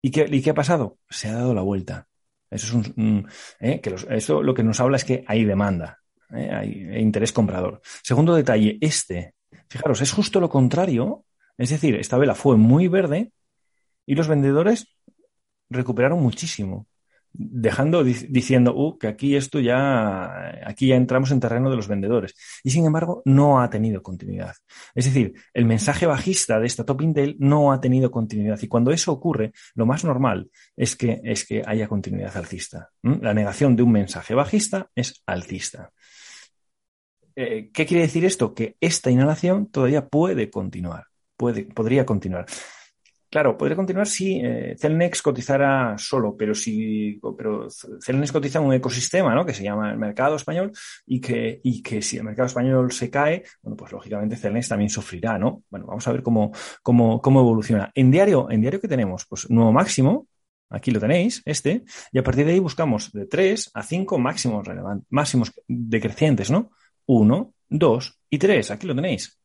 [0.00, 0.98] ¿Y qué, ha pasado?
[1.08, 2.08] Se ha dado la vuelta.
[2.50, 3.28] Eso es un,
[3.60, 3.80] ¿eh?
[3.80, 5.98] que eso lo que nos habla es que hay demanda,
[6.30, 6.50] ¿eh?
[6.50, 7.82] hay interés comprador.
[8.02, 9.34] Segundo detalle, este,
[9.68, 11.24] fijaros, es justo lo contrario.
[11.58, 13.32] Es decir, esta vela fue muy verde
[14.06, 14.86] y los vendedores
[15.68, 16.86] recuperaron muchísimo
[17.32, 22.34] dejando diciendo uh, que aquí esto ya aquí ya entramos en terreno de los vendedores
[22.64, 24.54] y sin embargo no ha tenido continuidad.
[24.94, 28.58] Es decir el mensaje bajista de esta top intel no ha tenido continuidad.
[28.62, 33.34] Y cuando eso ocurre lo más normal es que es que haya continuidad alcista la
[33.34, 35.92] negación de un mensaje bajista es alcista.
[37.36, 38.54] Eh, ¿Qué quiere decir esto?
[38.54, 41.04] Que esta inhalación todavía puede continuar,
[41.36, 42.46] puede, podría continuar.
[43.30, 47.68] Claro, podría continuar si eh, Celnex cotizara solo, pero si pero
[48.00, 49.44] Celnex cotiza en un ecosistema, ¿no?
[49.44, 50.72] Que se llama el mercado español
[51.04, 54.88] y que, y que si el mercado español se cae, bueno, pues lógicamente Celnex también
[54.88, 55.62] sufrirá, ¿no?
[55.68, 57.92] Bueno, vamos a ver cómo, cómo, cómo evoluciona.
[57.94, 60.26] En diario, en diario que tenemos, pues nuevo máximo,
[60.70, 64.66] aquí lo tenéis, este, y a partir de ahí buscamos de 3 a 5 máximos
[64.66, 66.70] relevantes, máximos decrecientes, ¿no?
[67.04, 69.38] 1, 2 y 3, aquí lo tenéis.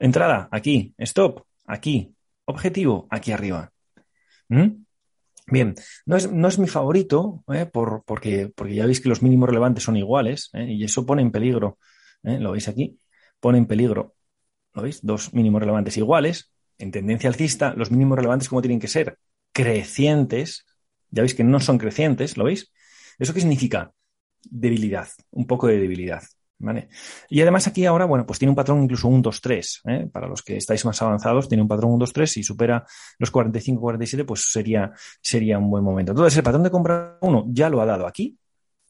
[0.00, 2.12] Entrada, aquí, stop, aquí,
[2.50, 3.72] objetivo aquí arriba.
[4.48, 4.84] ¿Mm?
[5.46, 5.74] Bien,
[6.06, 7.66] no es, no es, mi favorito, ¿eh?
[7.66, 10.66] por, porque, porque, ya veis que los mínimos relevantes son iguales ¿eh?
[10.68, 11.78] y eso pone en peligro,
[12.22, 12.38] ¿eh?
[12.38, 13.00] lo veis aquí,
[13.40, 14.14] pone en peligro,
[14.74, 15.04] ¿lo veis?
[15.04, 19.18] Dos mínimos relevantes iguales, en tendencia alcista, los mínimos relevantes como tienen que ser
[19.52, 20.66] crecientes,
[21.10, 22.72] ya veis que no son crecientes, ¿lo veis?
[23.18, 23.92] ¿Eso qué significa?
[24.44, 26.22] Debilidad, un poco de debilidad.
[27.28, 29.80] Y además aquí ahora, bueno, pues tiene un patrón incluso un 2-3.
[29.86, 30.08] ¿eh?
[30.12, 32.26] Para los que estáis más avanzados, tiene un patrón un 2-3.
[32.26, 32.84] Si supera
[33.18, 36.12] los 45-47, pues sería, sería un buen momento.
[36.12, 38.38] Entonces, el patrón de compra 1 ya lo ha dado aquí.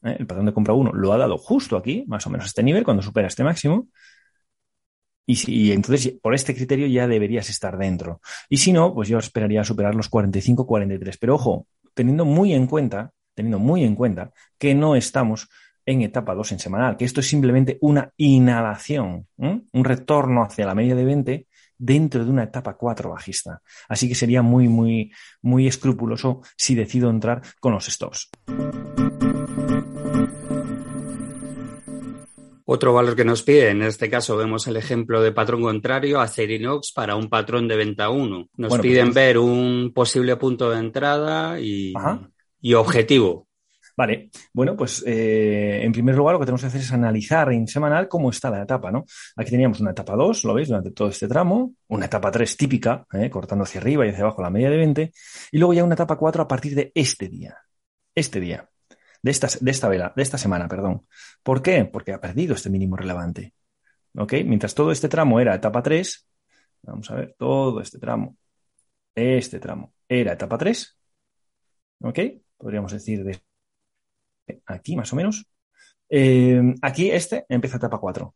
[0.02, 0.16] ¿eh?
[0.18, 2.62] El patrón de compra 1 lo ha dado justo aquí, más o menos a este
[2.62, 3.88] nivel, cuando supera este máximo.
[5.26, 8.20] Y, si, entonces, por este criterio ya deberías estar dentro.
[8.48, 11.18] Y si no, pues yo esperaría superar los 45-43.
[11.20, 15.48] Pero ojo, teniendo muy en cuenta, teniendo muy en cuenta que no estamos
[15.86, 20.74] en etapa 2 en semanal, que esto es simplemente una inhalación, un retorno hacia la
[20.74, 21.46] media de 20
[21.80, 23.62] dentro de una etapa 4 bajista.
[23.88, 25.12] Así que sería muy, muy,
[25.42, 28.30] muy escrupuloso si decido entrar con los stops.
[32.72, 36.92] Otro valor que nos pide, en este caso vemos el ejemplo de patrón contrario, Acerinox
[36.92, 38.48] para un patrón de venta 1.
[38.56, 41.92] Nos pues piden ver un posible punto de entrada y,
[42.60, 43.48] y objetivo.
[44.00, 47.68] Vale, bueno, pues eh, en primer lugar lo que tenemos que hacer es analizar en
[47.68, 49.04] semanal cómo está la etapa, ¿no?
[49.36, 53.06] Aquí teníamos una etapa 2, lo veis, durante todo este tramo, una etapa 3 típica,
[53.12, 53.28] ¿eh?
[53.28, 55.12] cortando hacia arriba y hacia abajo la media de 20,
[55.52, 57.58] y luego ya una etapa 4 a partir de este día,
[58.14, 58.70] este día,
[59.20, 61.06] de esta, de esta vela, de esta semana, perdón.
[61.42, 61.84] ¿Por qué?
[61.84, 63.52] Porque ha perdido este mínimo relevante.
[64.16, 64.32] ¿Ok?
[64.46, 66.26] Mientras todo este tramo era etapa 3,
[66.84, 68.38] vamos a ver, todo este tramo,
[69.14, 70.98] este tramo era etapa 3,
[72.00, 72.18] ¿ok?
[72.56, 73.49] Podríamos decir de
[74.66, 75.46] aquí más o menos.
[76.08, 78.34] Eh, aquí este empieza etapa 4.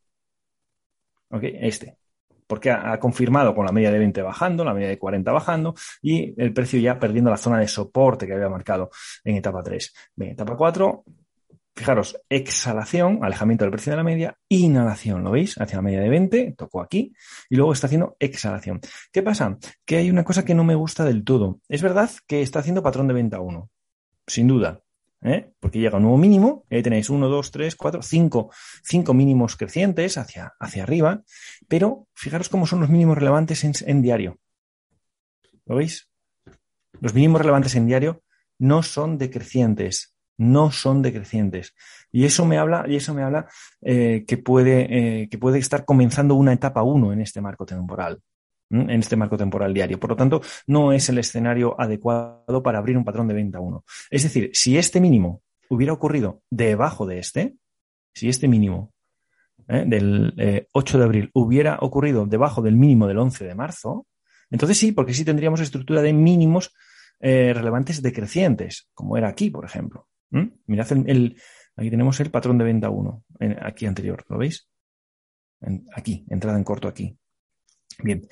[1.30, 1.42] ¿Ok?
[1.42, 1.98] Este.
[2.46, 6.40] Porque ha, confirmado con la media de 20 bajando, la media de 40 bajando y
[6.40, 8.90] el precio ya perdiendo la zona de soporte que había marcado
[9.24, 9.94] en etapa 3.
[10.14, 11.04] Bien, etapa 4,
[11.74, 15.60] fijaros, exhalación, alejamiento del precio de la media, inhalación, ¿lo veis?
[15.60, 17.14] Hacia la media de 20, tocó aquí,
[17.48, 18.80] y luego está haciendo exhalación.
[19.12, 19.58] ¿Qué pasa?
[19.84, 21.60] Que hay una cosa que no me gusta del todo.
[21.68, 23.70] Es verdad que está haciendo patrón de venta 1,
[24.26, 24.83] sin duda.
[25.24, 25.52] ¿Eh?
[25.58, 28.50] Porque llega un nuevo mínimo, ahí tenéis 1, 2, 3, 4, 5,
[28.84, 31.22] 5 mínimos crecientes hacia, hacia arriba,
[31.66, 34.38] pero fijaros cómo son los mínimos relevantes en, diario.
[35.66, 36.10] ¿Lo veis?
[37.00, 38.22] Los mínimos relevantes en diario
[38.58, 41.74] no son decrecientes, no son decrecientes.
[42.12, 43.48] Y eso me habla, y eso me habla
[43.80, 48.20] eh, que, puede, eh, que puede estar comenzando una etapa 1 en este marco temporal
[48.70, 50.00] en este marco temporal diario.
[50.00, 53.84] Por lo tanto, no es el escenario adecuado para abrir un patrón de venta 1.
[54.10, 57.54] Es decir, si este mínimo hubiera ocurrido debajo de este,
[58.14, 58.92] si este mínimo
[59.68, 59.84] ¿eh?
[59.86, 64.06] del 8 de abril hubiera ocurrido debajo del mínimo del 11 de marzo,
[64.50, 66.74] entonces sí, porque sí tendríamos estructura de mínimos
[67.20, 70.08] eh, relevantes decrecientes, como era aquí, por ejemplo.
[70.66, 71.40] Mirad, el,
[71.76, 73.24] aquí tenemos el patrón de venta 1,
[73.62, 74.68] aquí anterior, ¿lo veis?
[75.94, 77.16] aquí, entrada en corto aquí.
[78.02, 78.22] Bien,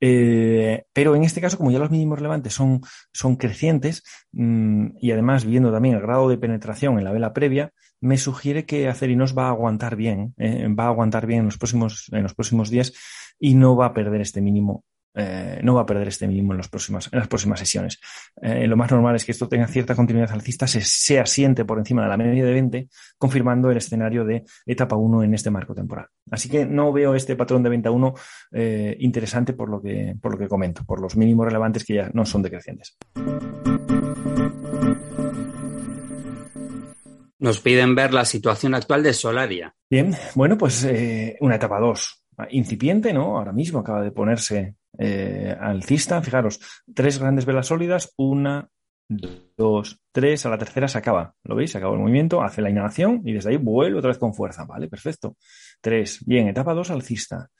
[0.00, 2.80] eh, pero en este caso, como ya los mínimos relevantes son,
[3.12, 7.72] son crecientes mmm, y además viendo también el grado de penetración en la vela previa,
[8.00, 11.58] me sugiere que Acerinos va a aguantar bien, eh, va a aguantar bien en los
[11.58, 12.92] próximos, en los próximos días
[13.38, 16.58] y no va a perder este mínimo eh, no va a perder este mínimo en,
[16.58, 18.00] los próximos, en las próximas sesiones.
[18.40, 21.78] Eh, lo más normal es que esto tenga cierta continuidad alcista, se, se, asiente por
[21.78, 25.74] encima de la media de 20, confirmando el escenario de etapa 1 en este marco
[25.74, 26.06] temporal.
[26.30, 28.14] Así que no veo este patrón de venta 1
[28.52, 32.10] eh, interesante por lo, que, por lo que comento, por los mínimos relevantes que ya
[32.14, 32.96] no son decrecientes.
[37.38, 39.74] Nos piden ver la situación actual de Solaria.
[39.90, 40.86] Bien, bueno, pues
[41.40, 43.36] una etapa 2 incipiente, ¿no?
[43.36, 46.22] Ahora mismo acaba de ponerse eh, alcista.
[46.22, 46.60] Fijaros,
[46.94, 48.68] tres grandes velas sólidas, una,
[49.56, 51.34] dos, tres, a la tercera se acaba.
[51.44, 51.70] ¿Lo veis?
[51.70, 54.64] Se acaba el movimiento, hace la inhalación y desde ahí vuelve otra vez con fuerza.
[54.64, 55.36] Vale, perfecto.
[55.80, 56.24] Tres.
[56.24, 57.50] Bien, etapa dos, alcista.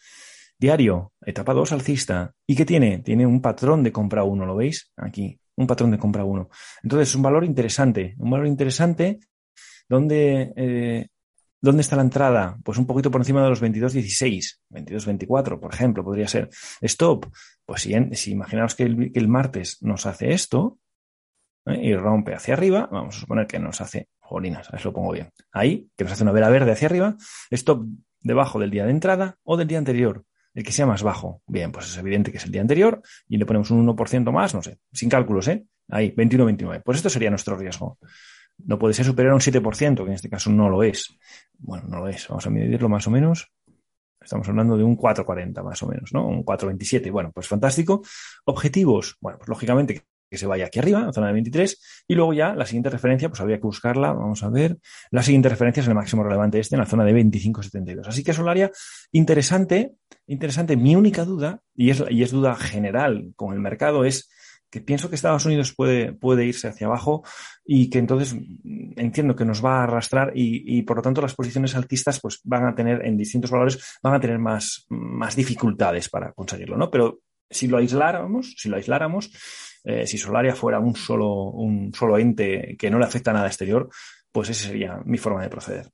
[0.59, 2.33] Diario, etapa dos, alcista.
[2.47, 2.99] ¿Y qué tiene?
[2.99, 4.93] Tiene un patrón de compra uno, ¿lo veis?
[4.97, 6.49] Aquí, un patrón de compra uno.
[6.83, 9.19] Entonces, es un valor interesante, un valor interesante
[9.89, 11.09] donde eh,
[11.63, 12.59] ¿Dónde está la entrada?
[12.65, 16.51] Pues un poquito por encima de los 22.16, 22.24, por ejemplo, podría ser.
[16.81, 17.27] Stop.
[17.65, 20.81] Pues si, si imaginaos que el, martes nos hace esto
[21.67, 21.79] ¿eh?
[21.81, 24.93] y rompe hacia arriba, vamos a suponer que nos hace, jolinas, a ver si lo
[24.93, 25.31] pongo bien.
[25.53, 27.17] Ahí, que nos hace una vela verde hacia arriba,
[27.53, 27.87] stop
[28.19, 30.25] debajo del día de entrada o del día anterior.
[30.55, 31.43] El que sea más bajo.
[31.47, 34.53] Bien, pues es evidente que es el día anterior y le ponemos un 1% más,
[34.53, 35.65] no sé, sin cálculos, ¿eh?
[35.89, 36.83] Ahí, 21-29.
[36.85, 37.99] Pues esto sería nuestro riesgo
[38.59, 41.17] no puede ser superior a un 7%, que en este caso no lo es.
[41.59, 42.29] Bueno, no lo es.
[42.29, 43.49] Vamos a medirlo más o menos.
[44.21, 46.27] Estamos hablando de un 4,40 más o menos, ¿no?
[46.27, 47.11] Un 4,27.
[47.11, 48.03] Bueno, pues fantástico.
[48.45, 49.17] Objetivos.
[49.21, 52.65] Bueno, pues lógicamente que se vaya aquí arriba, zona de 23, y luego ya la
[52.65, 54.79] siguiente referencia, pues habría que buscarla, vamos a ver,
[55.11, 58.07] la siguiente referencia es el máximo relevante este, en la zona de 25,72.
[58.07, 58.71] Así que Solaria,
[59.11, 59.93] interesante,
[60.27, 60.75] interesante.
[60.75, 64.31] Mi única duda, y es, y es duda general con el mercado, es
[64.73, 67.23] que pienso que Estados Unidos puede, puede irse hacia abajo
[67.65, 68.35] y que entonces
[68.97, 72.41] entiendo que nos va a arrastrar y, y, por lo tanto las posiciones altistas pues
[72.43, 76.91] van a tener en distintos valores van a tener más, más dificultades para conseguirlo, ¿no?
[76.91, 79.31] Pero si lo aisláramos, si lo aisláramos,
[79.85, 83.49] eh, si Solaria fuera un solo, un solo ente que no le afecta a nada
[83.49, 83.91] exterior,
[84.33, 85.91] pues esa sería mi forma de proceder.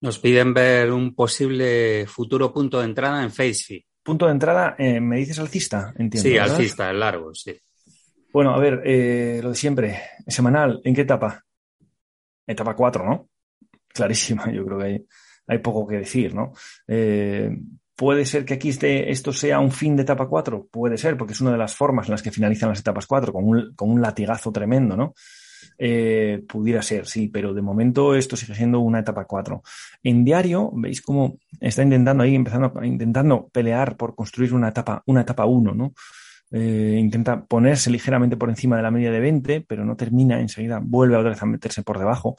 [0.00, 3.84] Nos piden ver un posible futuro punto de entrada en FaceFi.
[4.08, 5.92] Punto de entrada, eh, ¿me dices alcista?
[5.94, 6.26] Entiendo.
[6.26, 6.56] Sí, ¿verdad?
[6.56, 7.54] alcista, el largo, sí.
[8.32, 10.00] Bueno, a ver, eh, lo de siempre.
[10.26, 11.44] Semanal, ¿en qué etapa?
[12.46, 13.28] Etapa 4, ¿no?
[13.86, 15.06] Clarísima, yo creo que hay,
[15.46, 16.54] hay poco que decir, ¿no?
[16.86, 17.54] Eh,
[17.94, 20.68] ¿Puede ser que aquí este, esto sea un fin de etapa 4?
[20.70, 23.30] Puede ser, porque es una de las formas en las que finalizan las etapas 4,
[23.30, 25.12] con un, con un latigazo tremendo, ¿no?
[25.80, 29.62] Eh, pudiera ser, sí, pero de momento esto sigue siendo una etapa 4.
[30.02, 35.20] En diario, veis cómo está intentando ahí, empezando, intentando pelear por construir una etapa, una
[35.20, 35.92] etapa 1, ¿no?
[36.50, 40.80] Eh, intenta ponerse ligeramente por encima de la media de 20, pero no termina, enseguida
[40.82, 42.36] vuelve otra vez a meterse por debajo.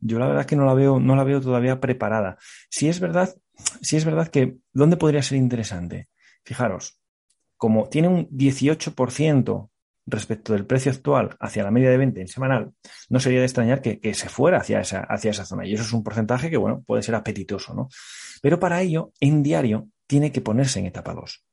[0.00, 2.38] Yo la verdad es que no la veo, no la veo todavía preparada.
[2.70, 3.34] Si es verdad,
[3.82, 6.08] si es verdad que, ¿dónde podría ser interesante?
[6.42, 6.98] Fijaros,
[7.56, 9.69] como tiene un 18%
[10.10, 12.72] respecto del precio actual hacia la media de 20 en semanal,
[13.08, 15.66] no sería de extrañar que, que, se fuera hacia esa, hacia esa zona.
[15.66, 17.88] Y eso es un porcentaje que, bueno, puede ser apetitoso, ¿no?
[18.42, 21.44] Pero para ello, en diario, tiene que ponerse en etapa 2.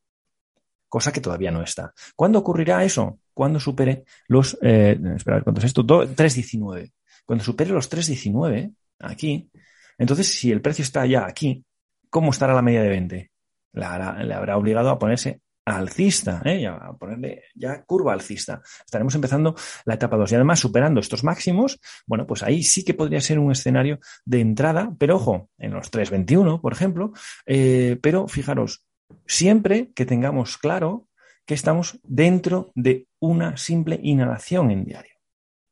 [0.90, 1.94] Cosa que todavía no está.
[2.16, 3.20] ¿Cuándo ocurrirá eso?
[3.34, 5.84] Cuando supere los, eh, espera, ¿cuánto es esto?
[5.84, 6.92] 3.19.
[7.26, 9.50] Cuando supere los 3.19, aquí,
[9.98, 11.64] entonces si el precio está ya aquí,
[12.10, 13.32] ¿cómo estará la media de 20?
[13.74, 15.42] Le habrá, le habrá obligado a ponerse
[15.76, 16.62] alcista, ¿eh?
[16.62, 18.62] ya, a ponerle ya curva alcista.
[18.86, 19.56] Estaremos empezando
[19.86, 23.40] la etapa 2 y además superando estos máximos, bueno, pues ahí sí que podría ser
[23.40, 27.12] un escenario de entrada, pero ojo, en los 3.21, por ejemplo,
[27.46, 28.86] eh, pero fijaros,
[29.26, 31.08] siempre que tengamos claro
[31.46, 35.14] que estamos dentro de una simple inhalación en diario.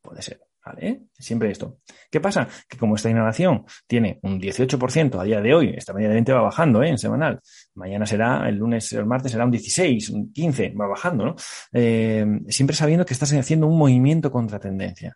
[0.01, 0.44] Puede ser.
[0.65, 1.03] ¿Vale?
[1.13, 1.77] Siempre esto.
[2.09, 2.47] ¿Qué pasa?
[2.67, 6.33] Que como esta inhalación tiene un 18% a día de hoy, esta media de 20
[6.33, 6.89] va bajando ¿eh?
[6.89, 7.39] en semanal,
[7.75, 11.35] mañana será, el lunes, el martes será un 16, un 15, va bajando, ¿no?
[11.71, 15.15] Eh, siempre sabiendo que estás haciendo un movimiento contra tendencia.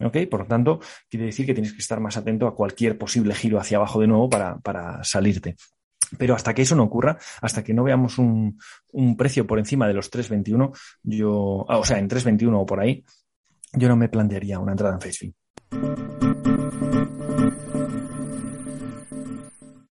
[0.00, 0.18] ¿Ok?
[0.30, 3.58] Por lo tanto, quiere decir que tienes que estar más atento a cualquier posible giro
[3.58, 5.56] hacia abajo de nuevo para, para salirte.
[6.18, 8.58] Pero hasta que eso no ocurra, hasta que no veamos un,
[8.92, 12.80] un precio por encima de los 3.21, yo, ah, o sea, en 3.21 o por
[12.80, 13.04] ahí,
[13.76, 15.34] yo no me plantearía una entrada en Facebook.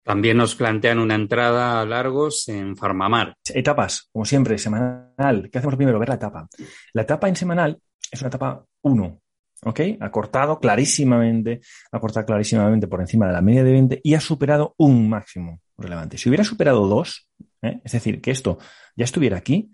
[0.03, 3.37] También nos plantean una entrada a largos en Farmamar.
[3.53, 5.51] Etapas, como siempre, semanal.
[5.53, 5.99] ¿Qué hacemos primero?
[5.99, 6.49] Ver la etapa.
[6.95, 7.79] La etapa en semanal
[8.11, 9.21] es una etapa 1,
[9.65, 9.81] ¿ok?
[10.01, 11.61] Ha cortado clarísimamente,
[11.93, 15.61] ha cortado clarísimamente por encima de la media de 20 y ha superado un máximo
[15.77, 16.17] relevante.
[16.17, 17.29] Si hubiera superado 2,
[17.63, 17.81] ¿eh?
[17.85, 18.59] es decir, que esto
[18.97, 19.71] ya estuviera aquí,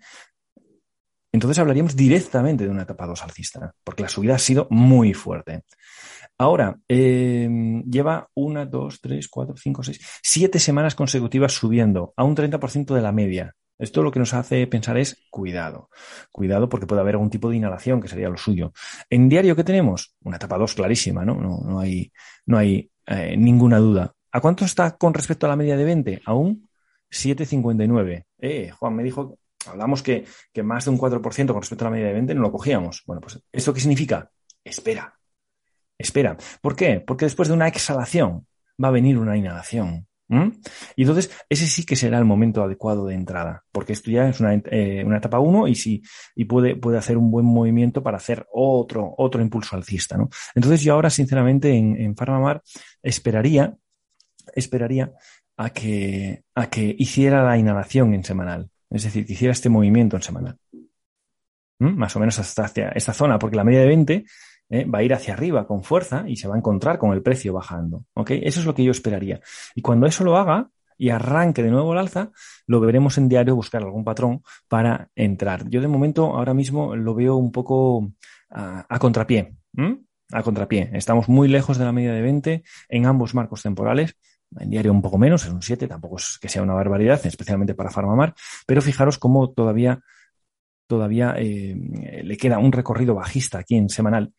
[1.35, 5.63] entonces hablaríamos directamente de una etapa 2 alcista, porque la subida ha sido muy fuerte.
[6.37, 7.47] Ahora, eh,
[7.89, 13.01] lleva una, dos, tres, cuatro, cinco, seis, siete semanas consecutivas subiendo a un 30% de
[13.01, 13.53] la media.
[13.77, 15.89] Esto lo que nos hace pensar es cuidado.
[16.31, 18.73] Cuidado porque puede haber algún tipo de inhalación, que sería lo suyo.
[19.09, 20.15] En diario, ¿qué tenemos?
[20.23, 21.35] Una etapa 2 clarísima, ¿no?
[21.35, 22.11] No, hay,
[22.45, 24.13] no hay eh, ninguna duda.
[24.31, 26.21] ¿A cuánto está con respecto a la media de 20?
[26.25, 26.69] A un
[27.09, 28.25] 7,59.
[28.39, 30.25] Eh, Juan me dijo hablamos que,
[30.63, 33.03] más de un 4% con respecto a la media de 20 no lo cogíamos.
[33.05, 34.31] Bueno, pues ¿esto qué significa?
[34.63, 35.17] Espera,
[35.97, 36.37] espera.
[36.61, 36.99] ¿Por qué?
[36.99, 38.47] Porque después de una exhalación
[38.83, 40.07] va a venir una inhalación.
[40.95, 44.39] Y entonces ese sí que será el momento adecuado de entrada, porque esto ya es
[44.39, 46.01] una, eh, etapa 1 y, sí,
[46.35, 50.17] y puede, puede hacer un buen movimiento para hacer otro, otro impulso alcista.
[50.17, 50.29] ¿no?
[50.55, 52.63] Entonces yo ahora, sinceramente, en, en Farmamar
[53.03, 53.75] esperaría,
[54.55, 55.11] esperaría
[55.57, 58.69] a que, a que hiciera la inhalación en semanal.
[58.95, 60.57] Es decir, que hiciera este movimiento en semanal.
[61.79, 61.97] ¿Mm?
[61.97, 64.25] Más o menos hasta esta zona, porque la media de 20
[64.69, 64.85] ¿eh?
[64.85, 67.51] va a ir hacia arriba con fuerza y se va a encontrar con el precio
[67.51, 68.05] bajando.
[68.25, 69.41] Eso es lo que yo esperaría.
[69.75, 72.31] Y cuando eso lo haga y arranque de nuevo el alza,
[72.67, 75.67] lo veremos en diario buscar algún patrón para entrar.
[75.69, 78.13] Yo de momento ahora mismo lo veo un poco
[78.49, 79.57] a, contrapié.
[80.31, 80.89] A contrapié.
[80.93, 84.15] Estamos muy lejos de la media de 20 en ambos marcos temporales
[84.59, 87.75] en diario un poco menos, es un 7, tampoco es que sea una barbaridad, especialmente
[87.75, 88.33] para Farmamar,
[88.65, 90.01] pero fijaros cómo todavía,
[90.87, 91.75] todavía eh,
[92.23, 94.33] le queda un recorrido bajista aquí en semanal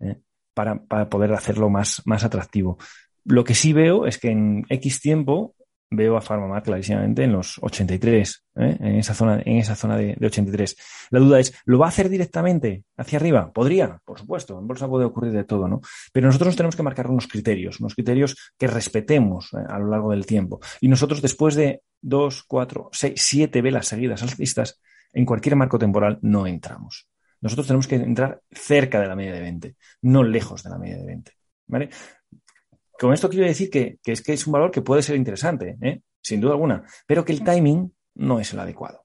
[0.00, 0.20] eh,
[0.54, 2.78] para, para, poder hacerlo más, más atractivo.
[3.24, 5.53] Lo que sí veo es que en X tiempo
[5.90, 8.76] veo a Farmamar clarísimamente en los 83, ¿eh?
[8.80, 10.76] en esa zona, en esa zona de, 83.
[11.10, 13.52] La duda es, ¿lo va a hacer directamente hacia arriba?
[13.52, 15.80] Podría, por supuesto, en bolsa puede ocurrir de todo, ¿no?
[16.12, 19.64] Pero nosotros tenemos que marcar unos criterios, unos criterios que respetemos ¿eh?
[19.68, 20.60] a lo largo del tiempo.
[20.80, 24.80] Y nosotros después de dos, cuatro, seis, siete velas seguidas alcistas,
[25.12, 27.08] en cualquier marco temporal no entramos.
[27.40, 30.96] Nosotros tenemos que entrar cerca de la media de 20, no lejos de la media
[30.96, 31.32] de 20.
[31.66, 31.88] ¿Vale?
[32.98, 36.00] Con esto quiero decir que, es que es un valor que puede ser interesante, ¿eh?
[36.22, 39.00] sin duda alguna, pero que el timing no es el adecuado.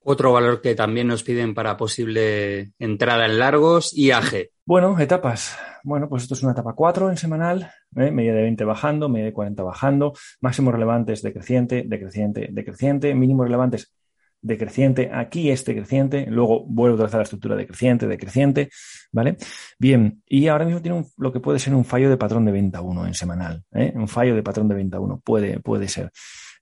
[0.00, 4.50] Otro valor que también nos piden para posible entrada en largos, IAG.
[4.64, 5.58] Bueno, etapas.
[5.82, 8.10] Bueno, pues esto es una etapa 4 en semanal, ¿eh?
[8.10, 13.92] media de 20 bajando, media de 40 bajando, máximos relevantes decreciente, decreciente, decreciente, mínimos relevantes
[14.40, 18.70] decreciente, aquí este creciente, luego vuelvo a trazar la estructura decreciente, decreciente,
[19.12, 19.36] ¿vale?
[19.78, 22.80] Bien, y ahora mismo tiene lo que puede ser un fallo de patrón de venta
[22.80, 23.92] 1 en semanal, ¿eh?
[23.94, 26.10] un fallo de patrón de venta 1, puede, puede ser.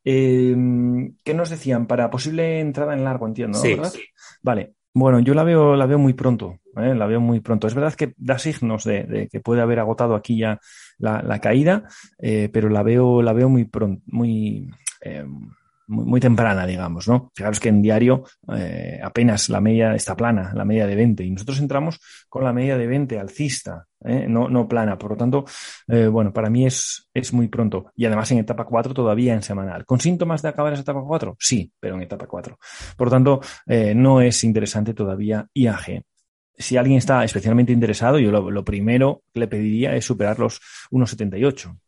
[0.05, 0.55] Eh,
[1.25, 1.87] ¿Qué nos decían?
[1.87, 3.77] Para posible entrada en largo, entiendo, sí,
[4.43, 6.95] Vale, bueno, yo la veo, la veo muy pronto, ¿eh?
[6.95, 7.67] la veo muy pronto.
[7.67, 10.59] Es verdad que da signos de, que puede haber agotado aquí ya
[10.99, 11.85] la, caída,
[12.19, 14.71] eh, pero la veo, la veo muy pronto, muy,
[15.89, 17.31] muy, temprana, digamos, ¿no?
[17.35, 18.25] Fijaros que en diario
[18.55, 22.53] eh, apenas la media está plana, la media de 20, y nosotros entramos con la
[22.53, 24.27] media de 20 alcista, ¿eh?
[24.29, 24.99] no, no plana.
[24.99, 25.45] Por lo tanto,
[25.89, 27.93] eh, bueno, para mí es, es muy pronto.
[27.95, 29.85] Y además en etapa 4 todavía en semanal.
[29.85, 31.37] ¿Con síntomas de acabar esa etapa 4?
[31.39, 32.59] Sí, pero en etapa 4.
[32.97, 33.41] Por lo tanto,
[33.95, 36.03] no es interesante todavía IAG
[36.59, 40.61] si alguien está especialmente interesado, yo lo, primero que le pediría es superar los
[40.91, 41.79] 1,78.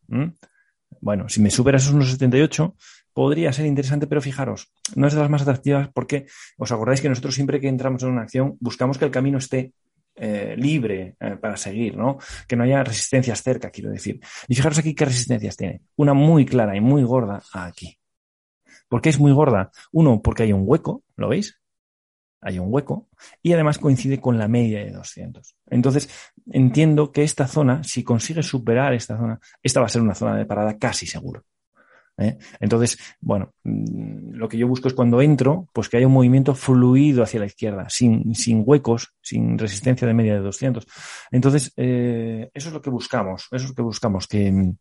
[1.01, 2.75] Bueno, si me superas esos 1,78,
[3.19, 7.09] podría ser interesante, pero fijaros, no es de las más atractivas porque os acordáis que
[7.09, 9.73] nosotros siempre que entramos en una acción buscamos que el camino esté
[10.15, 12.19] eh, libre eh, para seguir, ¿no?
[12.47, 14.21] Que no haya resistencias cerca, quiero decir.
[14.47, 15.81] Y fijaros aquí qué resistencias tiene.
[15.97, 17.99] Una muy clara y muy gorda aquí.
[18.89, 19.73] ¿Por qué es muy gorda?
[19.91, 21.61] Uno, porque hay un hueco, ¿lo veis?
[22.41, 23.09] Hay un hueco
[23.43, 25.57] y además coincide con la media de 200.
[25.71, 26.09] Entonces,
[26.53, 30.37] entiendo que esta zona, si consigue superar esta zona, esta va a ser una zona
[30.37, 31.43] de parada casi seguro.
[32.19, 32.39] ¿Eh?
[32.61, 36.55] Entonces, bueno, mm, lo que yo busco es cuando entro, pues que haya un movimiento
[36.55, 40.87] fluido hacia la izquierda, sin, sin huecos, sin resistencia de media de 200.
[41.31, 44.75] Entonces, eh, eso es lo que buscamos, eso es lo que buscamos, que,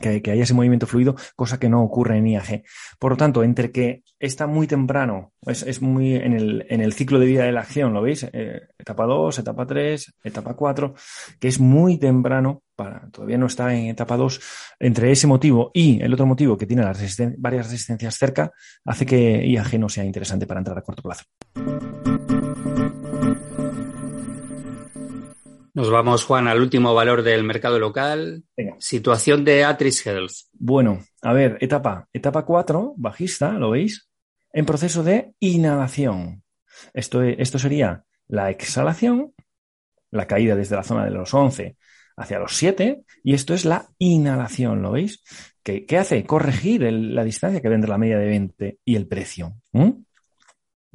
[0.00, 2.64] que, haya ese movimiento fluido, cosa que no ocurre en IAG.
[2.98, 7.18] Por lo tanto, entre que está muy temprano, es, muy en el, en el, ciclo
[7.18, 8.26] de vida de la acción, ¿lo veis?
[8.32, 10.94] Eh, etapa 2, etapa 3, etapa 4,
[11.38, 14.40] que es muy temprano, para, todavía no está en etapa 2,
[14.80, 16.98] entre ese motivo y el otro motivo que tiene las
[17.38, 18.52] varias resistencias cerca,
[18.84, 21.24] hace que IAG no sea interesante para entrar a corto plazo.
[25.76, 28.44] Nos vamos, Juan, al último valor del mercado local.
[28.78, 30.32] Situación de Atris Health.
[30.54, 34.08] Bueno, a ver, etapa, etapa 4, bajista, ¿lo veis?
[34.54, 36.42] En proceso de inhalación.
[36.94, 39.34] Esto, esto sería la exhalación,
[40.10, 41.76] la caída desde la zona de los 11
[42.16, 45.22] hacia los 7, y esto es la inhalación, ¿lo veis?
[45.62, 46.24] ¿Qué, hace?
[46.24, 49.52] Corregir la distancia que vende la media de 20 y el precio.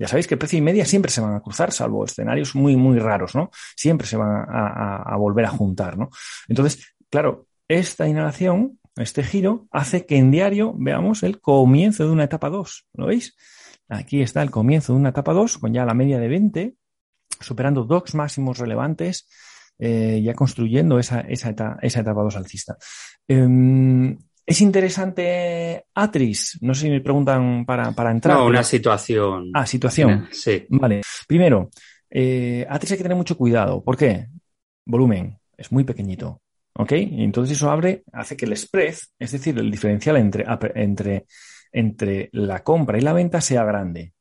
[0.02, 2.98] Ya sabéis que precio y media siempre se van a cruzar, salvo escenarios muy, muy
[2.98, 3.52] raros, ¿no?
[3.76, 6.10] Siempre se van a, volver a juntar, ¿no?
[6.48, 12.24] Entonces, claro, esta inhalación, este giro, hace que en diario veamos el comienzo de una
[12.24, 12.88] etapa 2.
[12.94, 13.36] ¿Lo veis?
[13.90, 16.76] Aquí está el comienzo de una etapa 2 con ya la media de 20,
[17.40, 19.30] superando dos máximos relevantes,
[19.78, 22.76] eh, ya construyendo esa, esa, etapa 2 alcista.
[23.28, 24.18] Em,
[24.52, 26.58] ¿Es interesante Atris?
[26.60, 28.36] No sé si me preguntan para, para entrar.
[28.36, 29.50] No, una situación.
[29.54, 30.28] Ah, situación.
[30.30, 30.66] Sí.
[30.68, 31.04] Vale.
[31.26, 31.70] Primero,
[32.10, 33.82] eh, Atris hay que tener mucho cuidado.
[33.82, 34.28] ¿Por qué?
[34.86, 35.40] Volumen.
[35.56, 36.42] Es muy pequeñito.
[36.74, 36.92] ¿Ok?
[36.92, 40.46] Y entonces eso abre, hace que el spread, es decir, el diferencial entre,
[40.76, 41.28] entre
[41.72, 44.14] entre la compra y la venta sea grande.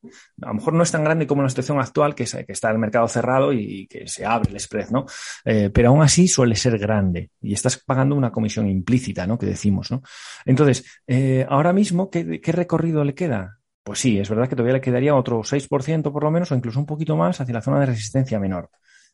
[0.43, 2.79] A lo mejor no es tan grande como la situación actual, que, que está el
[2.79, 5.07] mercado cerrado y que se abre el spread, ¿no?
[5.45, 9.39] Eh, pero aún así suele ser grande y estás pagando una comisión implícita, ¿no?
[9.39, 10.03] Que decimos, ¿no?
[10.45, 13.59] Entonces, eh, ahora mismo, ¿qué, ¿qué recorrido le queda?
[13.83, 16.79] Pues sí, es verdad que todavía le quedaría otro 6% por lo menos o incluso
[16.79, 18.71] un poquito más hacia la zona de resistencia menor.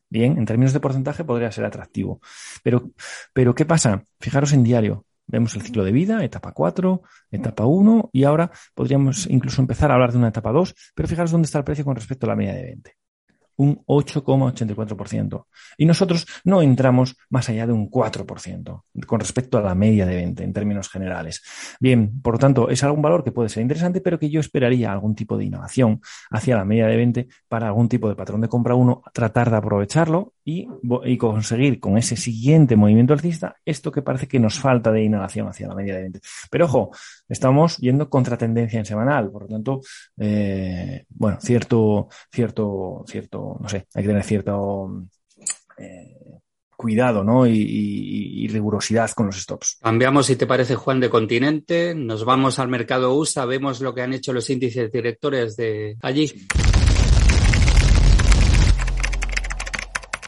[0.09, 2.21] Bien, en términos de porcentaje podría ser atractivo.
[2.63, 2.91] Pero,
[3.33, 4.03] pero ¿qué pasa?
[4.19, 5.05] Fijaros en diario.
[5.27, 7.01] Vemos el ciclo de vida, etapa 4,
[7.31, 11.31] etapa 1 y ahora podríamos incluso empezar a hablar de una etapa 2, pero fijaros
[11.31, 12.97] dónde está el precio con respecto a la media de 20
[13.57, 15.45] un 8,84%.
[15.77, 20.15] Y nosotros no entramos más allá de un 4% con respecto a la media de
[20.15, 21.43] 20 en términos generales.
[21.79, 24.91] Bien, por lo tanto, es algún valor que puede ser interesante, pero que yo esperaría
[24.91, 28.47] algún tipo de innovación hacia la media de 20 para algún tipo de patrón de
[28.47, 30.65] compra 1, tratar de aprovecharlo y,
[31.03, 35.49] y, conseguir con ese siguiente movimiento alcista esto que parece que nos falta de innovación
[35.49, 36.21] hacia la media de 20.
[36.49, 36.91] Pero ojo,
[37.27, 39.81] estamos yendo contra tendencia en semanal, por lo tanto,
[40.17, 45.03] eh, bueno, cierto, cierto, cierto no sé, hay que tener cierto
[45.77, 46.15] eh,
[46.77, 47.45] cuidado ¿no?
[47.45, 49.79] Y, rigurosidad con los stops.
[49.81, 54.01] Cambiamos, si te parece, Juan, de continente, nos vamos al mercado USA, vemos lo que
[54.01, 56.31] han hecho los índices directores de allí.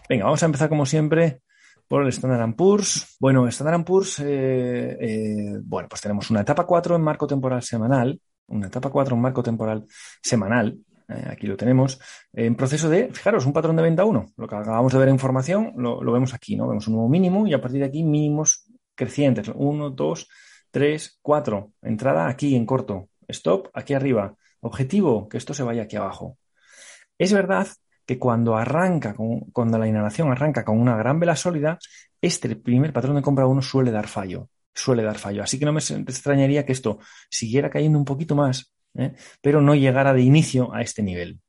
[0.10, 1.44] Venga, vamos a empezar como siempre
[1.88, 3.16] por el Standard Poor's.
[3.20, 8.20] Bueno, Standard Poor's, eh, eh, bueno, pues tenemos una etapa 4 en marco temporal semanal,
[8.48, 9.86] una etapa 4 en marco temporal
[10.20, 12.00] semanal, eh, aquí lo tenemos,
[12.34, 14.34] en proceso de, fijaros, un patrón de venta 1.
[14.36, 16.68] Lo que acabamos de ver en información lo, vemos aquí, ¿no?
[16.68, 19.52] Vemos un nuevo mínimo y a partir de aquí mínimos crecientes.
[19.54, 20.28] 1, 2,
[20.72, 21.72] 3, 4.
[21.84, 23.10] Entrada aquí en corto.
[23.28, 24.34] Stop aquí arriba.
[24.62, 26.40] Objetivo, que esto se vaya aquí abajo.
[27.20, 27.68] Es verdad
[28.10, 29.14] que cuando arranca,
[29.54, 31.78] cuando la inhalación arranca con una gran vela sólida,
[32.20, 34.50] este primer patrón de compra 1 suele dar fallo.
[34.74, 35.44] Suele dar fallo.
[35.44, 36.98] Así que no me extrañaría que esto
[37.30, 39.14] siguiera cayendo un poquito más ¿eh?
[39.44, 41.40] pero no llegara de inicio a este nivel,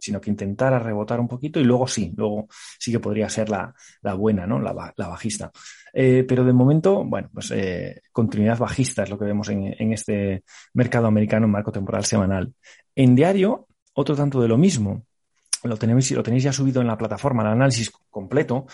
[0.00, 2.48] sino que intentara rebotar un poquito y luego sí, luego
[2.78, 3.74] sí que podría ser la,
[4.14, 4.58] buena, ¿no?
[4.58, 5.50] la, bajista.
[5.92, 10.44] Eh, pero de momento, bueno, pues eh, continuidad bajista es lo que vemos en, este
[10.72, 12.54] mercado americano en marco temporal semanal.
[12.94, 15.05] En diario, otro tanto de lo mismo.
[15.66, 16.10] Lo tenéis,
[16.42, 18.66] ya subido en la plataforma, el análisis completo.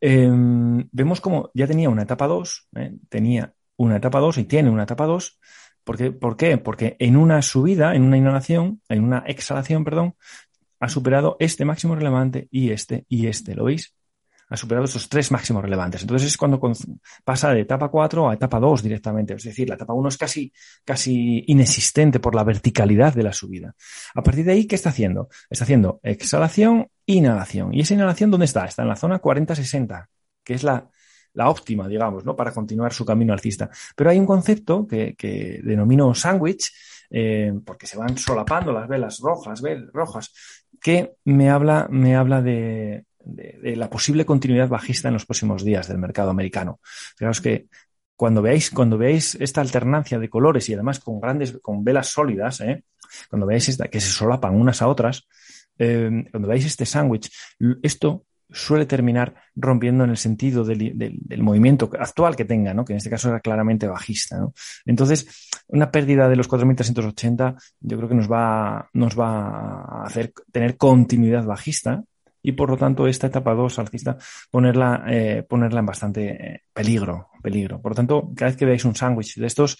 [0.00, 2.68] Em, vemos como ya tenía una etapa 2,
[3.08, 5.38] tenía una etapa 2 y tiene una etapa 2,
[5.84, 6.58] ¿Por qué?
[6.58, 10.14] Porque en una subida, en una inhalación, en una exhalación, perdón,
[10.78, 13.54] ha superado este máximo relevante y este y este.
[13.54, 13.94] ¿Lo veis?
[14.50, 16.02] Ha superado esos tres máximos relevantes.
[16.02, 16.60] Entonces es cuando
[17.24, 19.34] pasa de etapa 4 a etapa 2 directamente.
[19.34, 20.52] Es decir, la etapa 1 es casi,
[20.84, 23.74] casi inexistente por la verticalidad de la subida.
[24.14, 25.28] A partir de ahí, ¿qué está haciendo?
[25.48, 27.72] Está haciendo exhalación, inhalación.
[27.72, 28.64] ¿Y esa inhalación dónde está?
[28.64, 30.08] Está en la zona 40-60,
[30.42, 30.90] que es la,
[31.34, 32.34] la óptima, digamos, ¿no?
[32.34, 33.70] Para continuar su camino alcista.
[33.94, 36.72] Pero hay un concepto que, que denomino sándwich,
[37.10, 40.32] eh, porque se van solapando las velas rojas, rojas,
[40.80, 45.88] que me habla, me habla de, de, la posible continuidad bajista en los próximos días
[45.88, 46.80] del mercado americano.
[47.16, 47.66] Fijaos que
[48.16, 52.60] cuando veáis, cuando veáis esta alternancia de colores y además con grandes, con velas sólidas,
[52.60, 52.84] ¿eh?
[53.28, 55.26] cuando veáis esta, que se solapan unas a otras,
[55.78, 57.30] eh, cuando veáis este sándwich,
[57.82, 62.84] esto suele terminar rompiendo en el sentido del, del, movimiento actual que tenga, ¿no?
[62.84, 64.38] que en este caso era claramente bajista.
[64.38, 64.52] ¿no?
[64.84, 70.32] Entonces, una pérdida de los 4.380 yo creo que nos va, nos va a hacer
[70.52, 72.02] tener continuidad bajista
[72.42, 74.16] y por lo tanto esta etapa 2 alcista
[74.50, 77.80] ponerla, eh, ponerla en bastante eh, peligro, peligro.
[77.80, 79.78] Por lo tanto, cada vez que veáis un sándwich de estos,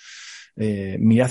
[0.56, 1.30] eh, mirad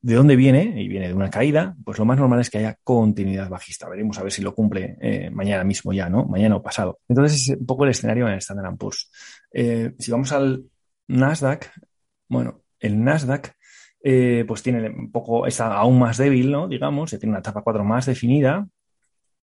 [0.00, 2.76] de dónde viene, y viene de una caída, pues lo más normal es que haya
[2.82, 3.88] continuidad bajista.
[3.88, 6.24] Veremos a ver si lo cumple eh, mañana mismo ya, ¿no?
[6.24, 6.98] Mañana o pasado.
[7.08, 9.10] Entonces es un poco el escenario en el Standard Poor's.
[9.52, 10.64] Eh, si vamos al
[11.06, 11.70] Nasdaq,
[12.28, 13.54] bueno, el Nasdaq
[14.46, 16.66] pues tiene un poco, está aún más débil, ¿no?
[16.66, 18.66] Digamos, tiene una etapa 4 más definida,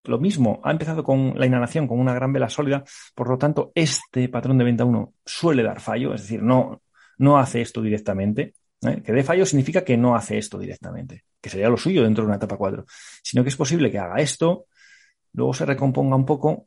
[0.04, 2.84] lo mismo, ha empezado con la inhalación con una gran vela sólida,
[3.14, 6.82] por lo tanto, este patrón de venta 1 suele dar fallo, es decir, no,
[7.18, 8.54] no hace esto directamente.
[8.82, 9.02] ¿eh?
[9.04, 12.28] Que dé fallo significa que no hace esto directamente, que sería lo suyo dentro de
[12.28, 12.84] una etapa 4,
[13.22, 14.66] sino que es posible que haga esto,
[15.32, 16.66] luego se recomponga un poco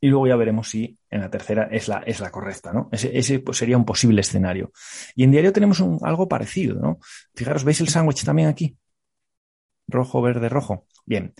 [0.00, 2.90] y luego ya veremos si en la tercera es la, es la correcta, ¿no?
[2.92, 4.70] Ese, pues, sería un posible escenario.
[5.14, 6.98] Y en diario tenemos algo parecido, ¿no?
[7.34, 8.76] Fijaros, ¿veis el sándwich también aquí?
[9.88, 10.86] Rojo, verde, rojo.
[11.06, 11.32] Bien,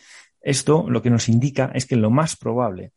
[0.45, 2.92] esto lo que nos indica es que lo más probable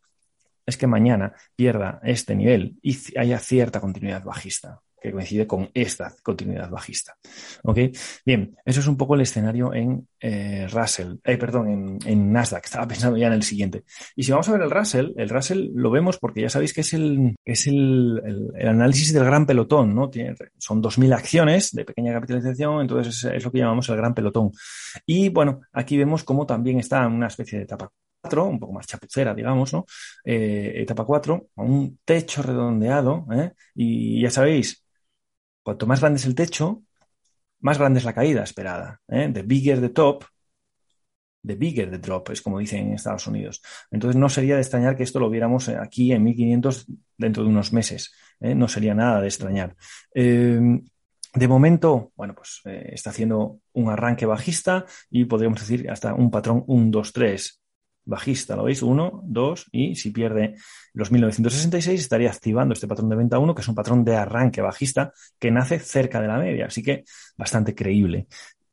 [0.66, 6.12] es que mañana pierda este nivel y haya cierta continuidad bajista que coincide con esta
[6.22, 7.16] continuidad bajista.
[7.62, 7.78] ¿Ok?
[8.24, 12.64] Bien, eso es un poco el escenario en eh, Russell, eh, perdón, en, Nasdaq.
[12.64, 13.84] Estaba pensando ya en el siguiente.
[14.16, 16.80] Y si vamos a ver el Russell, el Russell lo vemos porque ya sabéis que
[16.82, 20.10] es el, es el, análisis del gran pelotón, ¿no?
[20.10, 24.50] Tiene, son 2.000 acciones de pequeña capitalización, entonces es, lo que llamamos el gran pelotón.
[25.06, 27.90] Y bueno, aquí vemos cómo también está en una especie de etapa
[28.36, 29.86] un poco más chapucera, digamos, ¿no?
[30.24, 33.52] Eh, etapa 4, un techo redondeado, ¿eh?
[33.74, 34.84] y ya sabéis,
[35.68, 36.82] Cuanto más grande es el techo,
[37.60, 39.02] más grande es la caída esperada.
[39.06, 39.30] ¿eh?
[39.30, 40.24] The bigger the top,
[41.46, 43.60] the bigger the drop, es como dicen en Estados Unidos.
[43.90, 46.86] Entonces no sería de extrañar que esto lo viéramos aquí en 1500
[47.18, 48.14] dentro de unos meses.
[48.40, 48.54] ¿eh?
[48.54, 49.76] No sería nada de extrañar.
[50.14, 50.58] Eh,
[51.34, 56.64] de momento, bueno, pues está haciendo un arranque bajista y podríamos decir hasta un patrón
[56.66, 57.60] 1, 2, 3
[58.08, 58.82] bajista, ¿lo veis?
[58.82, 60.54] 1, 2 y si pierde
[60.94, 64.60] los 1966 estaría activando este patrón de venta 1, que es un patrón de arranque
[64.60, 67.04] bajista que nace cerca de la media, así que
[67.36, 68.26] bastante creíble.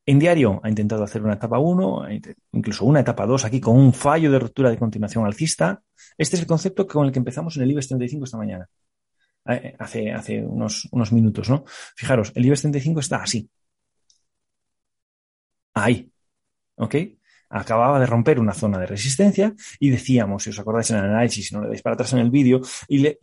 [0.06, 2.08] En diario ha intentado hacer una etapa 1,
[2.54, 5.82] incluso una etapa 2 aquí con un fallo de ruptura de continuación alcista.
[6.18, 8.70] Este es el concepto con el que empezamos en el IBEX 35 esta mañana.
[9.48, 11.66] Eh, hace, unos, unos minutos, ¿no?
[11.96, 13.50] Fijaros, el IBEX 35 está así.
[15.74, 16.10] Ahí.
[16.76, 16.96] ¿Ok?
[17.50, 21.48] Acababa de romper una zona de resistencia y decíamos, si os acordáis en el análisis,
[21.48, 23.18] si no le dais para atrás en el vídeo, y le,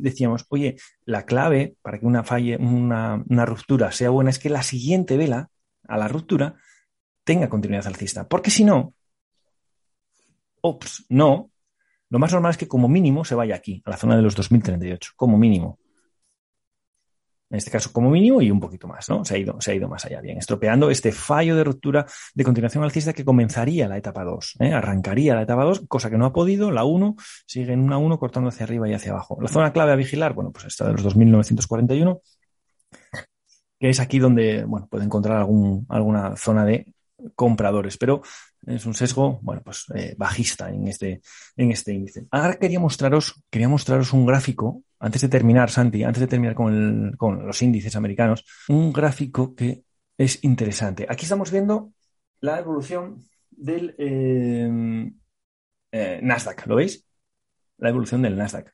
[0.00, 4.62] decíamos, oye, la clave para que una, falle, una, ruptura sea buena es que la
[4.62, 5.50] siguiente vela
[5.86, 6.54] a la ruptura
[7.24, 8.28] tenga continuidad alcista.
[8.28, 8.94] Porque si no,
[10.60, 11.50] ops, no,
[12.10, 14.34] lo más normal es que como mínimo se vaya aquí, a la zona de los
[14.34, 15.78] 2038, como mínimo
[17.54, 19.24] en este caso como mínimo, y un poquito más, ¿no?
[19.24, 22.44] Se ha ido, se ha ido más allá, bien, estropeando este fallo de ruptura de
[22.44, 24.72] continuación alcista que comenzaría la etapa 2, ¿eh?
[24.72, 27.14] arrancaría la etapa 2, cosa que no ha podido, la 1
[27.46, 29.38] sigue en una 1 cortando hacia arriba y hacia abajo.
[29.40, 32.20] La zona clave a vigilar, bueno, pues esta de los 2.941,
[33.78, 36.92] que es aquí donde, bueno, puede encontrar algún, alguna zona de
[37.36, 38.22] compradores, pero
[38.66, 41.20] es un sesgo, bueno, pues eh, bajista en este,
[41.56, 42.26] en este índice.
[42.30, 47.46] Ahora quería mostraros, quería mostraros un gráfico, antes de terminar, Santi, antes de terminar con,
[47.46, 49.84] los índices americanos, un gráfico que
[50.16, 51.06] es interesante.
[51.08, 51.92] Aquí estamos viendo
[52.40, 53.18] la evolución
[53.50, 55.10] del eh,
[55.92, 57.06] eh, Nasdaq, ¿lo veis?
[57.78, 58.72] La evolución del Nasdaq.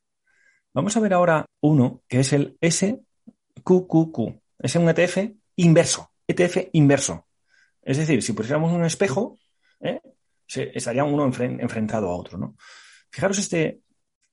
[0.72, 4.18] Vamos a ver ahora uno que es el SQQQ.
[4.60, 7.26] Es un ETF inverso, ETF inverso.
[7.82, 9.39] Es decir, si pusiéramos un espejo,
[10.56, 10.72] ¿eh?
[10.74, 12.56] estaría uno enfrentado a otro, ¿no?
[13.10, 13.80] Fijaros este,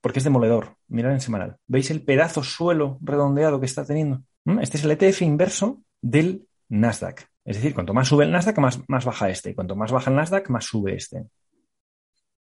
[0.02, 0.78] porque es demoledor.
[0.88, 1.58] Mirad en semanal.
[1.68, 4.24] ¿Veis el pedazo suelo redondeado que está teniendo?
[4.46, 4.60] ¿Mm?
[4.60, 7.28] Este es el ETF inverso del Nasdaq.
[7.44, 9.52] Es decir, cuanto más sube el Nasdaq, más, baja este.
[9.52, 11.26] Y cuanto más baja el Nasdaq, más sube este.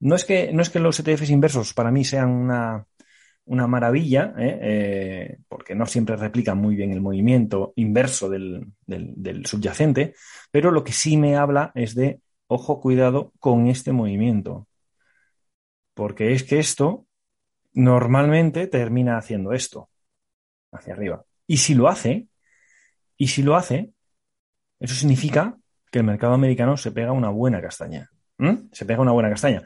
[0.01, 2.85] No es que, no es que los ETFs inversos para mí sean una,
[3.45, 4.59] una maravilla, ¿eh?
[4.62, 8.73] Eh, porque no siempre replican muy bien el movimiento inverso del,
[9.45, 10.14] subyacente,
[10.51, 12.20] pero lo que sí me habla es de,
[12.53, 14.66] ojo, cuidado con este movimiento,
[15.94, 17.07] porque es que esto
[17.72, 19.88] normalmente termina haciendo esto,
[20.70, 21.24] hacia arriba.
[21.46, 22.28] Y si lo hace,
[23.16, 23.92] y si lo hace,
[24.80, 25.59] eso significa
[25.90, 28.11] que el mercado americano se pega una buena castaña.
[28.72, 29.62] Se pega una buena castaña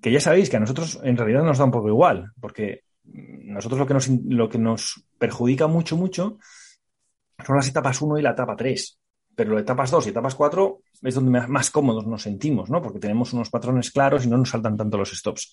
[0.00, 3.78] que ya sabéis que a nosotros en realidad nos da un poco igual, porque nosotros
[3.78, 6.38] lo que nos, lo que nos perjudica mucho, mucho
[7.44, 9.00] son las etapas 1 y la etapa 3.
[9.36, 12.80] Pero etapas 2 y etapas 4 es donde más cómodos nos sentimos, ¿no?
[12.80, 15.52] Porque tenemos unos patrones claros y no nos saltan tanto los stops.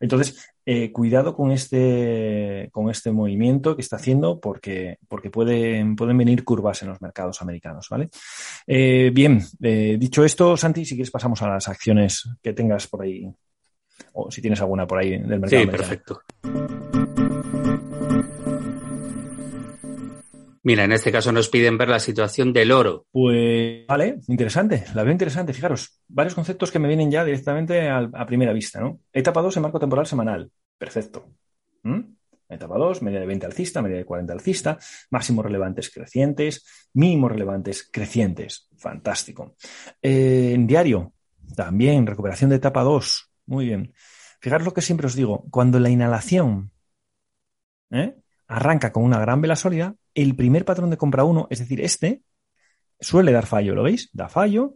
[0.00, 6.16] Entonces, eh, cuidado con este, con este movimiento que está haciendo porque, porque pueden, pueden
[6.16, 8.08] venir curvas en los mercados americanos, ¿vale?
[8.66, 13.02] Eh, bien, eh, dicho esto, Santi, si quieres pasamos a las acciones que tengas por
[13.02, 13.30] ahí,
[14.14, 15.62] o si tienes alguna por ahí del mercado.
[15.62, 16.22] Sí, perfecto.
[20.62, 23.06] Mira, en este caso nos piden ver la situación del oro.
[23.10, 25.54] Pues vale, interesante, la veo interesante.
[25.54, 29.00] Fijaros, varios conceptos que me vienen ya directamente a, primera vista, ¿no?
[29.12, 30.50] Etapa 2 en marco temporal semanal.
[30.76, 31.26] Perfecto.
[31.82, 32.00] ¿Mm?
[32.50, 34.78] Etapa 2, media de 20 alcista, media de 40 alcista,
[35.10, 38.68] máximos relevantes crecientes, mínimos relevantes crecientes.
[38.76, 39.54] Fantástico.
[40.02, 41.12] Eh, en diario,
[41.56, 43.30] también recuperación de etapa 2.
[43.46, 43.94] Muy bien.
[44.40, 46.72] Fijaros lo que siempre os digo, cuando la inhalación
[47.90, 48.16] ¿eh?
[48.48, 52.22] arranca con una gran vela sólida, el primer patrón de compra 1, es decir, este,
[52.98, 54.10] suele dar fallo, ¿lo veis?
[54.12, 54.74] Da fallo,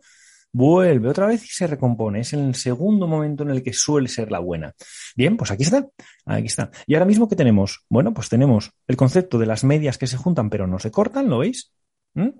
[0.52, 2.20] vuelve otra vez y se recompone.
[2.20, 4.72] Es el segundo momento en el que suele ser la buena.
[5.16, 5.86] Bien, pues aquí está,
[6.24, 6.70] aquí está.
[6.86, 7.84] Y ahora mismo, ¿qué tenemos?
[7.88, 11.28] Bueno, pues tenemos el concepto de las medias que se juntan pero no se cortan,
[11.28, 11.72] ¿lo veis?
[12.14, 12.30] ¿Mm?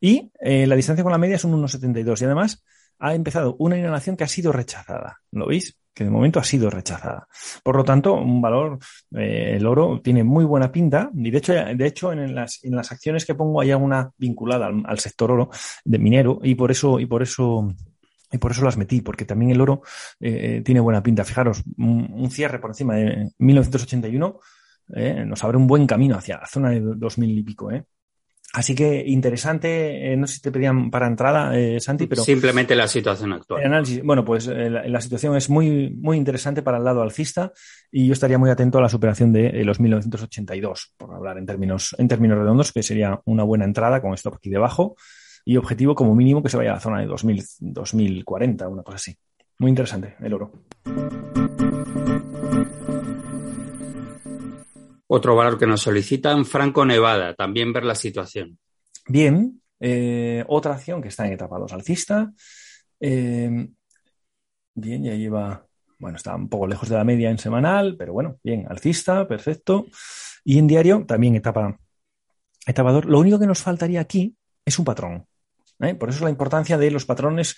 [0.00, 2.62] Y eh, la distancia con la media es un 1,72 y además
[2.98, 5.78] ha empezado una inhalación que ha sido rechazada, ¿lo veis?
[5.94, 7.28] que de momento ha sido rechazada.
[7.62, 8.78] Por lo tanto, un valor,
[9.16, 12.74] eh, el oro tiene muy buena pinta y de hecho, de hecho en, las, en
[12.74, 15.50] las acciones que pongo hay alguna vinculada al, sector oro
[15.84, 17.68] de minero y por eso, y por eso
[18.32, 19.82] y por eso las metí, porque también el oro
[20.18, 21.24] eh, tiene buena pinta.
[21.24, 24.40] Fijaros, un, cierre por encima de 1981
[24.96, 27.70] eh, nos abre un buen camino hacia la zona de 2000 y pico.
[27.70, 27.84] ¿eh?
[28.54, 32.22] Así que interesante, eh, no sé si te pedían para entrada, eh, Santi, pero...
[32.22, 33.84] Simplemente la situación actual.
[34.04, 37.52] bueno, pues eh, la, situación es muy, muy interesante para el lado alcista
[37.90, 41.96] y yo estaría muy atento a la superación de los 1982, por hablar en términos,
[41.98, 44.94] en términos redondos, que sería una buena entrada con esto aquí debajo
[45.44, 48.96] y objetivo como mínimo que se vaya a la zona de 2000, 2040, una cosa
[48.96, 49.16] así.
[49.58, 50.52] Muy interesante el oro.
[55.06, 58.58] Otro valor que nos solicitan, Franco Nevada, también ver la situación.
[59.06, 62.32] Bien, eh, otra acción que está en etapa 2 alcista.
[63.00, 63.68] Eh,
[64.74, 65.66] bien, ya lleva,
[65.98, 69.86] bueno, está un poco lejos de la media en semanal, pero bueno, bien, alcista, perfecto.
[70.44, 71.78] Y en diario, también etapa,
[72.66, 73.04] etapa 2.
[73.04, 74.34] Lo único que nos faltaría aquí
[74.64, 75.26] es un patrón.
[75.80, 75.94] ¿eh?
[75.94, 77.56] Por eso la importancia de los patrones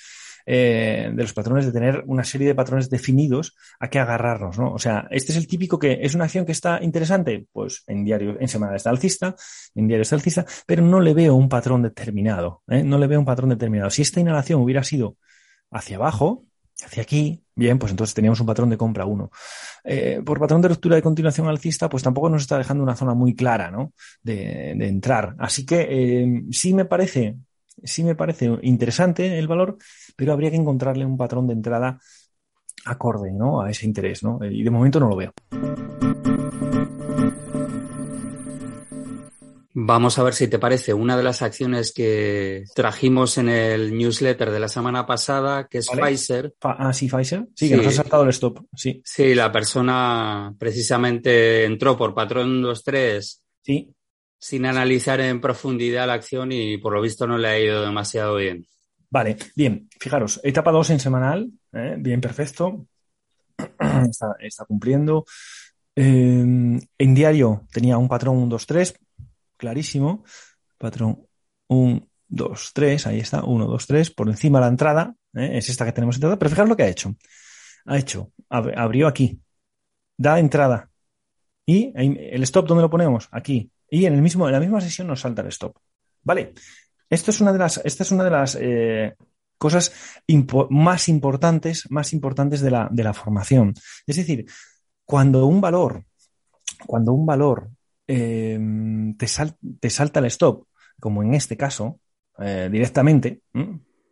[0.48, 4.72] eh, de los patrones, de tener una serie de patrones definidos a qué agarrarnos, ¿no?
[4.72, 8.04] O sea, este es el típico que es una acción que está interesante, pues en
[8.04, 9.34] diario, en semana está alcista,
[9.74, 12.84] en diario está alcista, pero no le veo un patrón determinado, ¿eh?
[12.84, 13.90] no le veo un patrón determinado.
[13.90, 15.16] Si esta inhalación hubiera sido
[15.72, 16.44] hacia abajo,
[16.84, 19.30] hacia aquí, bien, pues entonces teníamos un patrón de compra 1.
[19.82, 23.14] Eh, por patrón de ruptura de continuación alcista, pues tampoco nos está dejando una zona
[23.14, 23.92] muy clara, ¿no?
[24.22, 25.34] De, entrar.
[25.40, 27.36] Así que sí me parece
[27.82, 29.78] sí me parece interesante el valor,
[30.16, 31.98] pero habría que encontrarle un patrón de entrada
[32.84, 33.60] acorde ¿no?
[33.60, 34.38] a ese interés, ¿no?
[34.42, 35.32] Y de momento no lo veo.
[39.78, 44.50] Vamos a ver si te parece una de las acciones que trajimos en el newsletter
[44.50, 46.54] de la semana pasada, que es Pfizer.
[46.62, 47.46] ah, sí, Pfizer.
[47.54, 48.60] Sí, que nos ha saltado el stop.
[48.74, 49.02] Sí.
[49.04, 53.42] Sí, la persona precisamente entró por patrón 2-3.
[53.62, 53.95] Sí
[54.38, 58.36] sin analizar en profundidad la acción y por lo visto no le ha ido demasiado
[58.36, 58.66] bien.
[59.08, 61.96] Vale, bien, fijaros, etapa 2 en semanal, ¿eh?
[61.98, 62.86] bien perfecto,
[64.40, 65.24] está, cumpliendo.
[65.94, 68.94] Em, en diario tenía un patrón 1, 2, 3,
[69.56, 70.24] clarísimo,
[70.76, 71.26] patrón
[71.68, 75.50] 1, 2, 3, ahí está, 1, 2, 3, por encima de la entrada, ¿eh?
[75.54, 77.14] es esta que tenemos entrada, pero fijaros lo que ha hecho.
[77.86, 79.40] Ha hecho, abrió aquí,
[80.16, 80.90] da entrada.
[81.64, 83.28] ¿Y el stop dónde lo ponemos?
[83.30, 85.76] Aquí, y en, el mismo, en la misma sesión nos salta el stop.
[86.22, 86.54] Vale,
[87.08, 89.14] esto es una de las, esta es una de las eh,
[89.58, 89.92] cosas
[90.70, 93.74] más importantes, más importantes de la, de la, formación.
[94.06, 94.44] Es decir,
[95.04, 96.04] cuando un valor,
[96.86, 97.70] cuando un valor
[98.08, 98.58] eh,
[99.16, 99.26] te,
[99.80, 100.66] te, salta el stop,
[101.00, 102.00] como en este caso,
[102.38, 103.42] eh, directamente,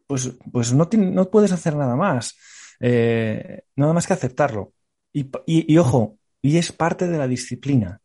[0.07, 2.37] pues, pues no, no, puedes hacer nada más.
[2.81, 4.73] nada más que aceptarlo.
[5.13, 8.01] y, y ojo, y es parte de la disciplina.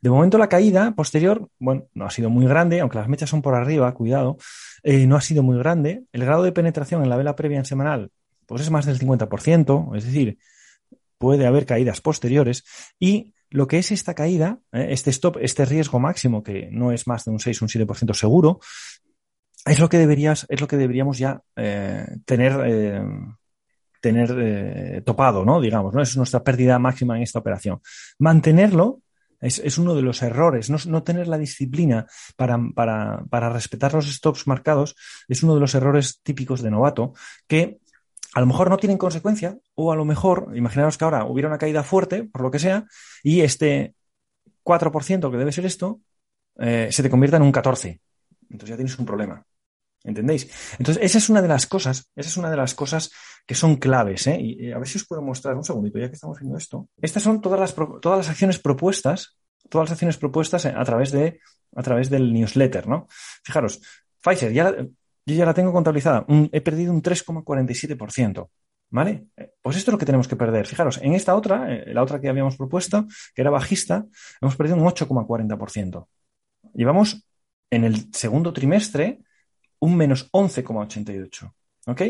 [0.00, 3.42] De momento la caída posterior, bueno, no ha sido muy grande, aunque las mechas son
[3.42, 4.36] por arriba, cuidado,
[4.82, 6.04] eh, no ha sido muy grande.
[6.12, 8.10] El grado de penetración en la vela previa en semanal,
[8.46, 10.38] pues es más del 50%, es decir,
[11.18, 12.64] puede haber caídas posteriores.
[12.98, 17.06] Y lo que es esta caída, eh, este stop, este riesgo máximo, que no es
[17.06, 18.60] más de un 6, un 7% seguro,
[19.64, 23.06] es lo que deberías, es lo que deberíamos ya eh, tener,
[24.02, 25.62] tener topado, ¿no?
[25.62, 26.02] Digamos, ¿no?
[26.02, 27.80] Es nuestra pérdida máxima en esta operación.
[28.18, 29.00] Mantenerlo
[29.44, 30.70] Es, uno de los errores.
[30.70, 34.96] No, tener la disciplina para, para, respetar los stops marcados
[35.28, 37.12] es uno de los errores típicos de novato
[37.46, 37.78] que
[38.34, 41.58] a lo mejor no tienen consecuencia o a lo mejor, imaginaros que ahora hubiera una
[41.58, 42.86] caída fuerte, por lo que sea,
[43.22, 43.94] y este
[44.64, 46.00] 4% que debe ser esto,
[46.58, 48.00] eh, se te convierta en un 14.
[48.50, 49.44] Entonces ya tienes un problema.
[50.04, 50.48] ¿Entendéis?
[50.78, 53.10] Entonces, esa es una de las cosas, esa es una de las cosas
[53.46, 54.38] que son claves, ¿eh?
[54.38, 56.88] Y, a ver si os puedo mostrar un segundito, ya que estamos viendo esto.
[57.00, 59.38] Estas son todas las, todas las acciones propuestas,
[59.70, 61.40] todas las acciones propuestas a través de,
[61.74, 63.08] a través del newsletter, ¿no?
[63.42, 63.80] Fijaros,
[64.20, 64.74] Pfizer, ya
[65.26, 68.48] yo ya la tengo contabilizada, he perdido un 3,47%.
[68.90, 69.26] ¿Vale?
[69.60, 70.66] Pues esto es lo que tenemos que perder.
[70.66, 74.06] Fijaros, en esta otra, eh, la otra que habíamos propuesto, que era bajista,
[74.40, 76.06] hemos perdido un 8,40%.
[76.74, 77.26] Llevamos
[77.70, 79.20] en el segundo trimestre
[79.84, 81.52] un menos 11,88.
[81.86, 82.02] ¿Ok?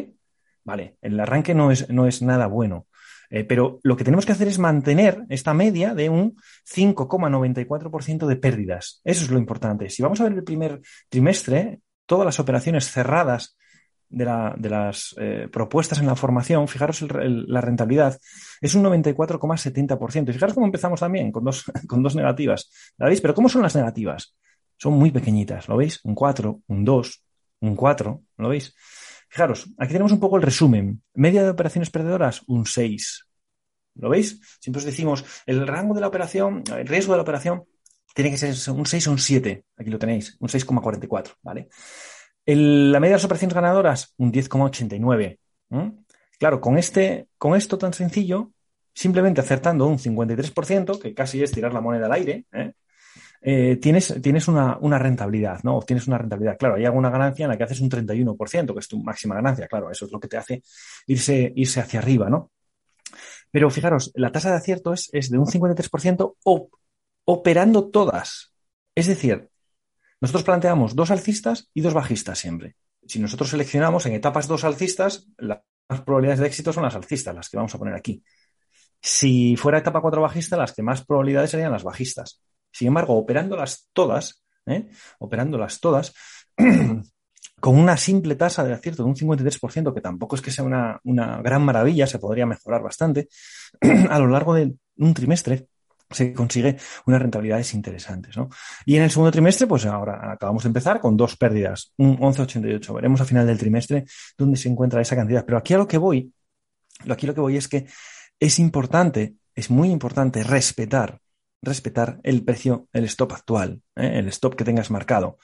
[0.64, 2.86] Vale, el arranque no es, no es nada bueno.
[3.30, 8.36] Eh, pero lo que tenemos que hacer es mantener esta media de un 5,94% de
[8.36, 9.00] pérdidas.
[9.02, 9.90] Eso es lo importante.
[9.90, 13.56] Si vamos a ver el primer trimestre, todas las operaciones cerradas
[14.08, 18.16] de, las eh, propuestas en la formación, fijaros la rentabilidad,
[18.60, 20.28] es un 94,70%.
[20.28, 22.70] Y fijaros cómo empezamos también con dos, con dos negativas.
[22.98, 23.20] ¿La veis?
[23.20, 24.36] Pero ¿cómo son las negativas?
[24.76, 26.00] Son muy pequeñitas, ¿lo veis?
[26.04, 27.23] Un 4, un 2,
[27.66, 28.74] un 4, ¿lo veis?
[29.28, 31.02] Fijaros, aquí tenemos un poco el resumen.
[31.14, 33.26] Media de operaciones perdedoras, un 6.
[33.96, 34.40] ¿Lo veis?
[34.60, 37.64] Siempre os decimos, el rango de la operación, el riesgo de la operación
[38.14, 39.64] tiene que ser un 6 o un 7.
[39.76, 41.68] Aquí lo tenéis, un 6,44, ¿vale?
[42.46, 45.38] la media de las operaciones ganadoras, un 10,89.
[46.38, 48.52] Claro, con, este, con esto tan sencillo,
[48.92, 52.72] simplemente acertando un 53%, que casi es tirar la moneda al aire, ¿eh?
[53.46, 55.76] Eh, tienes, tienes una, rentabilidad, ¿no?
[55.76, 56.56] Obtienes una rentabilidad.
[56.56, 59.68] Claro, hay alguna ganancia en la que haces un 31%, que es tu máxima ganancia,
[59.68, 60.62] claro, eso es lo que te hace
[61.06, 62.52] irse, irse hacia arriba, ¿no?
[63.50, 66.36] Pero fijaros, la tasa de acierto es, de un 53%
[67.26, 68.54] operando todas.
[68.94, 69.50] Es decir,
[70.22, 72.76] nosotros planteamos dos alcistas y dos bajistas siempre.
[73.06, 75.60] Si nosotros seleccionamos en etapas dos alcistas, las
[76.06, 78.24] probabilidades de éxito son las alcistas, las que vamos a poner aquí.
[79.02, 82.40] Si fuera etapa cuatro bajista, las que más probabilidades serían las bajistas.
[82.74, 84.88] Sin embargo, operándolas todas, ¿eh?
[85.20, 86.12] operándolas todas,
[87.60, 91.00] con una simple tasa de acierto de un 53%, que tampoco es que sea una,
[91.40, 93.28] gran maravilla, se podría mejorar bastante,
[94.10, 95.68] a lo largo de un trimestre
[96.10, 98.36] se consigue unas rentabilidades interesantes.
[98.36, 98.48] ¿no?
[98.84, 102.94] Y en el segundo trimestre, pues ahora acabamos de empezar con dos pérdidas, un 11,88.
[102.94, 104.04] Veremos a final del trimestre
[104.36, 105.44] dónde se encuentra esa cantidad.
[105.44, 106.32] Pero aquí a lo que voy,
[107.08, 107.86] aquí lo que voy es que
[108.38, 111.20] es importante, es muy importante respetar
[111.64, 114.18] respetar el precio, el stop actual, ¿eh?
[114.18, 115.38] el stop que tengas marcado.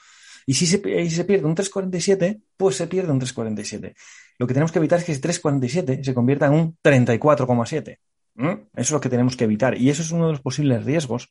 [0.45, 3.95] Y si se, pierde un 347, pues se pierde un 347.
[4.39, 7.99] Lo que tenemos que evitar es que ese 347 se convierta en un 34,7.
[8.35, 9.77] Eso es lo que tenemos que evitar.
[9.77, 11.29] Y eso es uno de los posibles riesgos,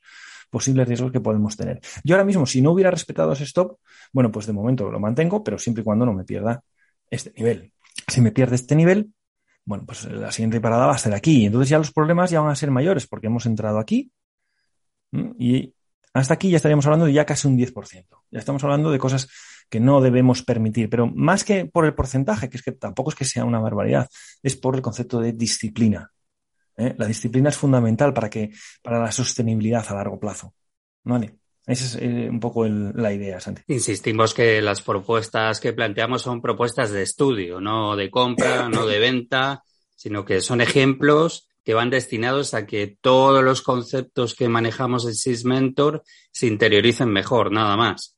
[0.48, 1.80] posibles riesgos que podemos tener.
[2.04, 3.78] Yo ahora mismo, si no hubiera respetado ese stop,
[4.12, 6.62] bueno, pues de momento lo mantengo, pero siempre y cuando no me pierda
[7.10, 7.72] este nivel.
[8.06, 9.12] Si me pierde este nivel,
[9.64, 11.46] bueno, pues la siguiente parada va a ser aquí.
[11.46, 14.12] Entonces ya los problemas ya van a ser mayores porque hemos entrado aquí,
[15.12, 15.74] y
[16.12, 18.06] hasta aquí ya estaríamos hablando de ya casi un 10%.
[18.30, 19.28] Ya estamos hablando de cosas
[19.68, 23.16] que no debemos permitir, pero más que por el porcentaje, que es que tampoco es
[23.16, 24.08] que sea una barbaridad,
[24.42, 26.10] es por el concepto de disciplina.
[26.76, 26.94] ¿eh?
[26.98, 28.50] La disciplina es fundamental para que,
[28.82, 30.54] para la sostenibilidad a largo plazo.
[31.04, 31.36] ¿Vale?
[31.66, 33.62] Esa es eh, un poco la idea, Santi.
[33.68, 38.98] Insistimos que las propuestas que planteamos son propuestas de estudio, no de compra, no de
[38.98, 39.62] venta,
[39.94, 45.14] sino que son ejemplos que van destinados a que todos los conceptos que manejamos en
[45.14, 46.02] SysMentor
[46.32, 48.16] se interioricen mejor, nada más.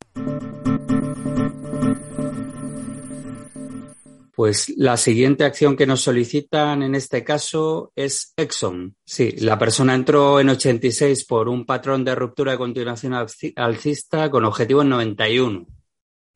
[4.35, 8.97] Pues la siguiente acción que nos solicitan en este caso es Exxon.
[9.05, 13.15] Sí, la persona entró en 86 por un patrón de ruptura de continuación
[13.57, 15.67] alcista con objetivo en 91.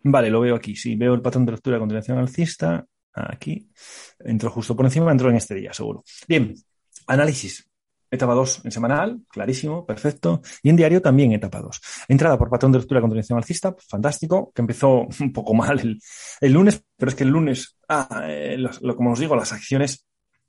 [0.04, 0.76] Vale, lo veo aquí.
[0.76, 2.86] Sí, veo el patrón de ruptura de continuación alcista.
[3.12, 3.70] Aquí.
[4.20, 6.04] Entró justo por encima, entró en este día, seguro.
[6.28, 6.54] Bien,
[7.06, 7.68] Análisis.
[8.08, 10.40] Etapa 2 en semanal, clarísimo, perfecto.
[10.62, 11.80] Y en diario también etapa 2.
[12.08, 15.98] Entrada por patrón de ruptura con continuación alcista, fantástico, que empezó un poco mal
[16.40, 18.58] el, lunes, pero es que el lunes, ah, eh,
[18.96, 20.06] como os digo, las acciones,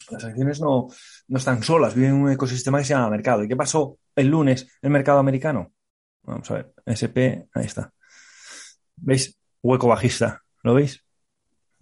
[0.09, 0.87] las acciones no,
[1.27, 3.43] no están solas, viven en un ecosistema que se llama mercado.
[3.43, 5.73] ¿Y qué pasó el lunes el mercado americano?
[6.23, 7.91] Vamos a ver, SP, ahí está.
[8.97, 9.37] ¿Veis?
[9.63, 11.03] Hueco bajista, ¿lo veis?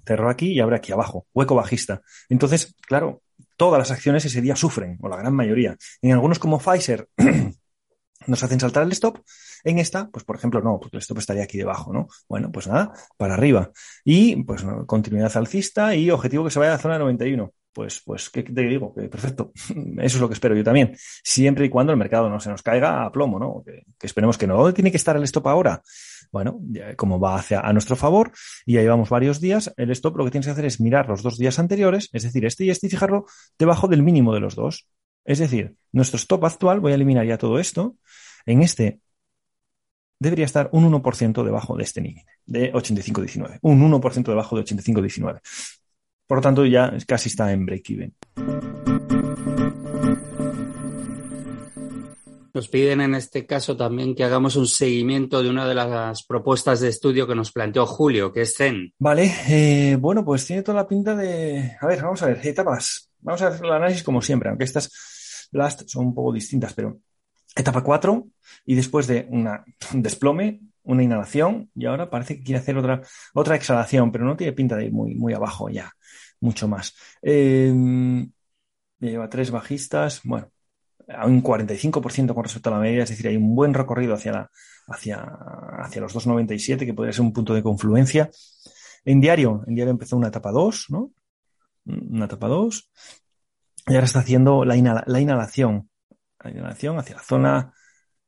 [0.05, 2.01] Cerró aquí y abre aquí abajo, hueco bajista.
[2.29, 3.21] Entonces, claro,
[3.55, 5.75] todas las acciones ese día sufren, o la gran mayoría.
[6.01, 7.07] En algunos como Pfizer
[8.27, 9.19] nos hacen saltar el stop.
[9.63, 12.07] En esta, pues por ejemplo, no, porque el stop estaría aquí debajo, ¿no?
[12.29, 13.71] Bueno, pues nada, para arriba.
[14.03, 17.51] Y pues continuidad alcista y objetivo que se vaya a la zona 91.
[17.75, 18.93] Pues, pues, ¿qué te digo?
[18.93, 19.51] Que perfecto.
[19.97, 20.95] Eso es lo que espero yo también.
[20.97, 23.63] Siempre y cuando el mercado no se nos caiga a plomo, ¿no?
[23.65, 24.55] Que, esperemos que no.
[24.55, 25.83] ¿Dónde tiene que estar el stop ahora?
[26.31, 26.61] Bueno,
[26.95, 28.31] como va hacia a nuestro favor
[28.65, 31.21] y ya llevamos varios días, el stop lo que tienes que hacer es mirar los
[31.21, 33.25] dos días anteriores, es decir, este y este y fijarlo
[33.59, 34.87] debajo del mínimo de los dos.
[35.25, 37.97] Es decir, nuestro stop actual, voy a eliminar ya todo esto,
[38.45, 39.01] en este
[40.17, 43.59] debería estar un 1% debajo de este límite, de 85.19.
[43.61, 45.41] Un 1% debajo de 85.19.
[46.27, 48.13] Por lo tanto, ya casi está en break-even.
[52.53, 56.79] Nos piden en este caso también que hagamos un seguimiento de una de las propuestas
[56.79, 58.93] de estudio que nos planteó Julio, que es Zen.
[58.97, 61.75] Vale, eh, bueno, pues tiene toda la pinta de...
[61.81, 63.11] A ver, vamos a ver, etapas.
[63.19, 66.99] Vamos a hacer el análisis como siempre, aunque estas Blast son un poco distintas, pero
[67.55, 68.25] etapa 4
[68.65, 69.63] y después de una,
[69.93, 73.01] un desplome, una inhalación y ahora parece que quiere hacer otra,
[73.33, 75.91] otra exhalación, pero no tiene pinta de ir muy, muy abajo ya,
[76.39, 76.95] mucho más.
[77.21, 77.73] Eh,
[78.99, 80.51] lleva tres bajistas, bueno,
[81.07, 84.31] a un 45% con respecto a la media, es decir, hay un buen recorrido hacia,
[84.31, 84.51] la,
[84.87, 85.23] hacia,
[85.79, 88.29] hacia los 2,97, que podría ser un punto de confluencia.
[89.03, 91.11] En diario, en diario empezó una etapa 2, ¿no?
[91.85, 92.91] Una etapa 2.
[93.87, 95.89] Y ahora está haciendo la, la inhalación.
[96.43, 97.73] La inhalación hacia la zona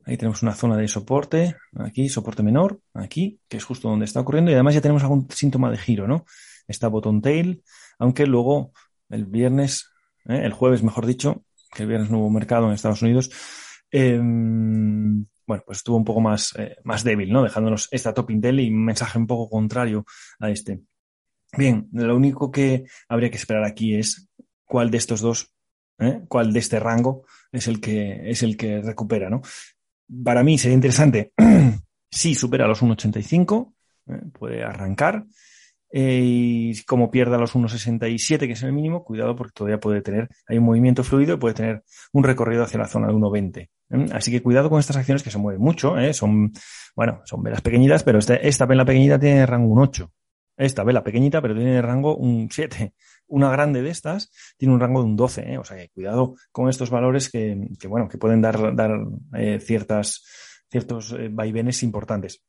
[0.07, 4.21] Ahí tenemos una zona de soporte, aquí, soporte menor, aquí, que es justo donde está
[4.21, 4.49] ocurriendo.
[4.49, 6.23] Y además ya tenemos algún síntoma de giro, ¿no?
[6.65, 7.61] Está bottom tail,
[7.99, 8.71] aunque luego
[9.09, 9.89] el viernes,
[10.25, 10.41] ¿eh?
[10.43, 11.43] el jueves, mejor dicho,
[11.73, 13.31] que el viernes no hubo mercado en Estados Unidos,
[13.91, 17.43] em, bueno, pues estuvo un poco más, eh, más débil, ¿no?
[17.43, 20.05] Dejándonos esta top intel y un mensaje un poco contrario
[20.39, 20.81] a este.
[21.57, 24.29] Bien, lo único que habría que esperar aquí es
[24.65, 25.53] cuál de estos dos,
[25.99, 26.21] ¿eh?
[26.27, 29.41] cuál de este rango es el que es el que recupera, ¿no?
[30.23, 31.33] para mí sería interesante
[32.11, 33.73] si supera los 1,85,
[34.07, 34.21] ¿eh?
[34.37, 35.25] puede arrancar.
[35.89, 40.29] Eh, y como pierda los 1,67, que es el mínimo, cuidado porque todavía puede tener,
[40.47, 43.57] hay un movimiento fluido y puede tener un recorrido hacia la zona de 1,20.
[43.59, 43.69] ¿eh?
[44.11, 46.51] Así que cuidado con estas acciones que se mueven mucho, son,
[46.95, 50.11] bueno, son velas pequeñitas, pero esta vela pequeñita tiene rango un 8.
[50.57, 52.93] Esta vela pequeñita, pero tiene rango un 7.
[53.27, 55.57] Una grande de estas tiene un rango de un 12, ¿eh?
[55.57, 57.55] o sea que cuidado con estos valores que,
[57.87, 58.91] bueno, que pueden dar, dar
[59.35, 60.23] eh, ciertas,
[60.69, 62.43] ciertos eh, vaivenes importantes.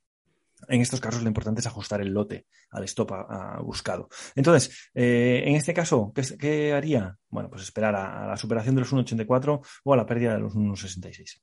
[0.68, 4.08] En estos casos lo importante es ajustar el lote al stop a, buscado.
[4.34, 7.16] Entonces, en este caso, ¿qué, haría?
[7.28, 10.54] Bueno, pues esperar a, la superación de los 1,84 o a la pérdida de los
[10.54, 11.40] 1,66.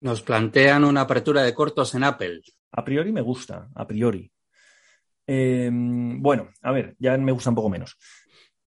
[0.00, 2.42] Nos plantean una apertura de cortos en Apple.
[2.72, 4.30] A priori me gusta, a priori.
[5.26, 7.96] Em, bueno, a ver, ya me gusta un poco menos.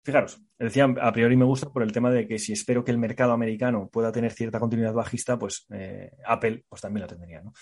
[0.04, 2.98] Fijaros, decía, a priori me gusta por el tema de que si espero que el
[2.98, 7.52] mercado americano pueda tener cierta continuidad bajista, pues eh, Apple pues también la tendría, ¿no?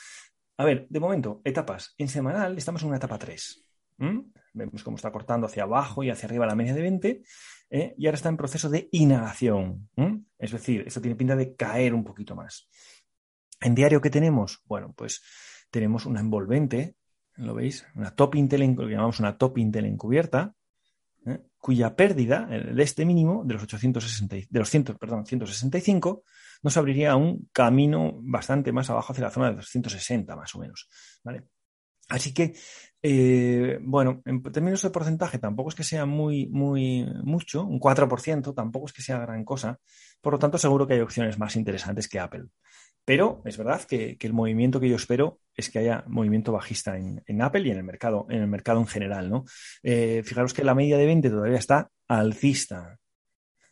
[0.56, 1.94] A ver, de momento, etapas.
[1.98, 3.64] En semanal estamos en una etapa 3.
[4.54, 7.22] Vemos cómo está cortando hacia abajo y hacia arriba la media de 20
[7.70, 7.94] ¿eh?
[7.96, 9.88] y ahora está en proceso de inhalación.
[10.38, 12.68] Es decir, esto tiene pinta de caer un poquito más.
[13.60, 14.62] En diario, ¿qué tenemos?
[14.64, 15.22] Bueno, pues
[15.70, 16.96] tenemos una envolvente
[17.40, 17.86] ¿lo veis?
[17.94, 20.54] Una top Intel, que llamamos una top Intel encubierta.
[21.60, 26.24] Cuya pérdida de este mínimo, de los 860, de los 100, perdón, 165,
[26.62, 30.88] nos abriría un camino bastante más abajo hacia la zona de 260, más o menos.
[31.22, 31.44] ¿vale?
[32.08, 32.54] Así que,
[33.02, 38.54] eh, bueno, en términos de porcentaje, tampoco es que sea muy, muy mucho, un 4%,
[38.54, 39.78] tampoco es que sea gran cosa.
[40.20, 42.46] Por lo tanto, seguro que hay opciones más interesantes que Apple.
[43.10, 47.42] Pero es verdad que, el movimiento que yo espero es que haya movimiento bajista en,
[47.42, 49.44] Apple y en el mercado, en el mercado en general, ¿no?
[49.82, 53.00] Eh, fijaros que la media de 20 todavía está alcista.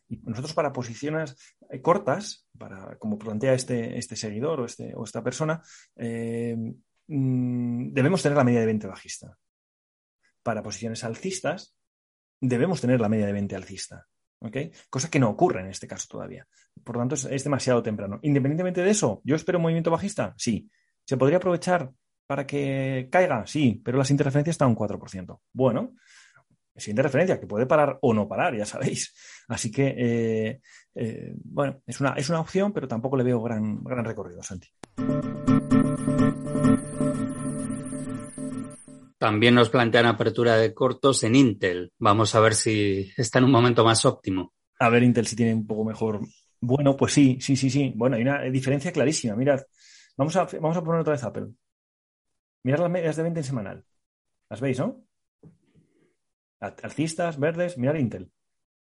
[0.09, 1.37] Y nosotros para posiciones
[1.71, 5.63] eh, cortas, para, como plantea este, este seguidor o, este, esta persona,
[5.95, 6.57] eh,
[7.07, 9.39] mm, debemos tener la media de 20 bajista.
[10.43, 11.77] Para posiciones alcistas,
[12.41, 14.05] debemos tener la media de 20 alcista.
[14.89, 16.47] Cosa que no ocurre en este caso todavía.
[16.85, 18.21] Por lo tanto, es, demasiado temprano.
[18.23, 20.35] Independientemente de eso, ¿yo espero un movimiento bajista?
[20.37, 20.71] Sí.
[21.05, 21.91] ¿Se podría aprovechar
[22.27, 23.47] para que caiga?
[23.47, 25.41] Sí, pero las interferencias están un 4%.
[25.53, 25.95] Bueno,
[26.75, 29.15] es interferencia que puede parar o no parar, ya sabéis.
[29.49, 30.61] Así que, eh,
[30.95, 34.69] eh, bueno, es una, es una opción, pero tampoco le veo gran, gran recorrido, Santi.
[39.19, 41.93] También nos plantean apertura de cortos en Intel.
[41.99, 44.55] Vamos a ver si está en un momento más óptimo.
[44.79, 46.21] A ver, Intel si tiene un poco mejor.
[46.61, 47.93] Bueno, pues sí, sí, sí, sí.
[47.97, 49.35] Bueno, hay una diferencia clarísima.
[49.35, 49.61] Mirad,
[50.17, 51.49] vamos a, vamos a poner otra vez Apple.
[52.63, 53.85] Mirad las medias de 20 en semanal.
[54.49, 55.05] Las veis, ¿no?
[56.61, 58.31] Alcistas, verdes, mirad Intel.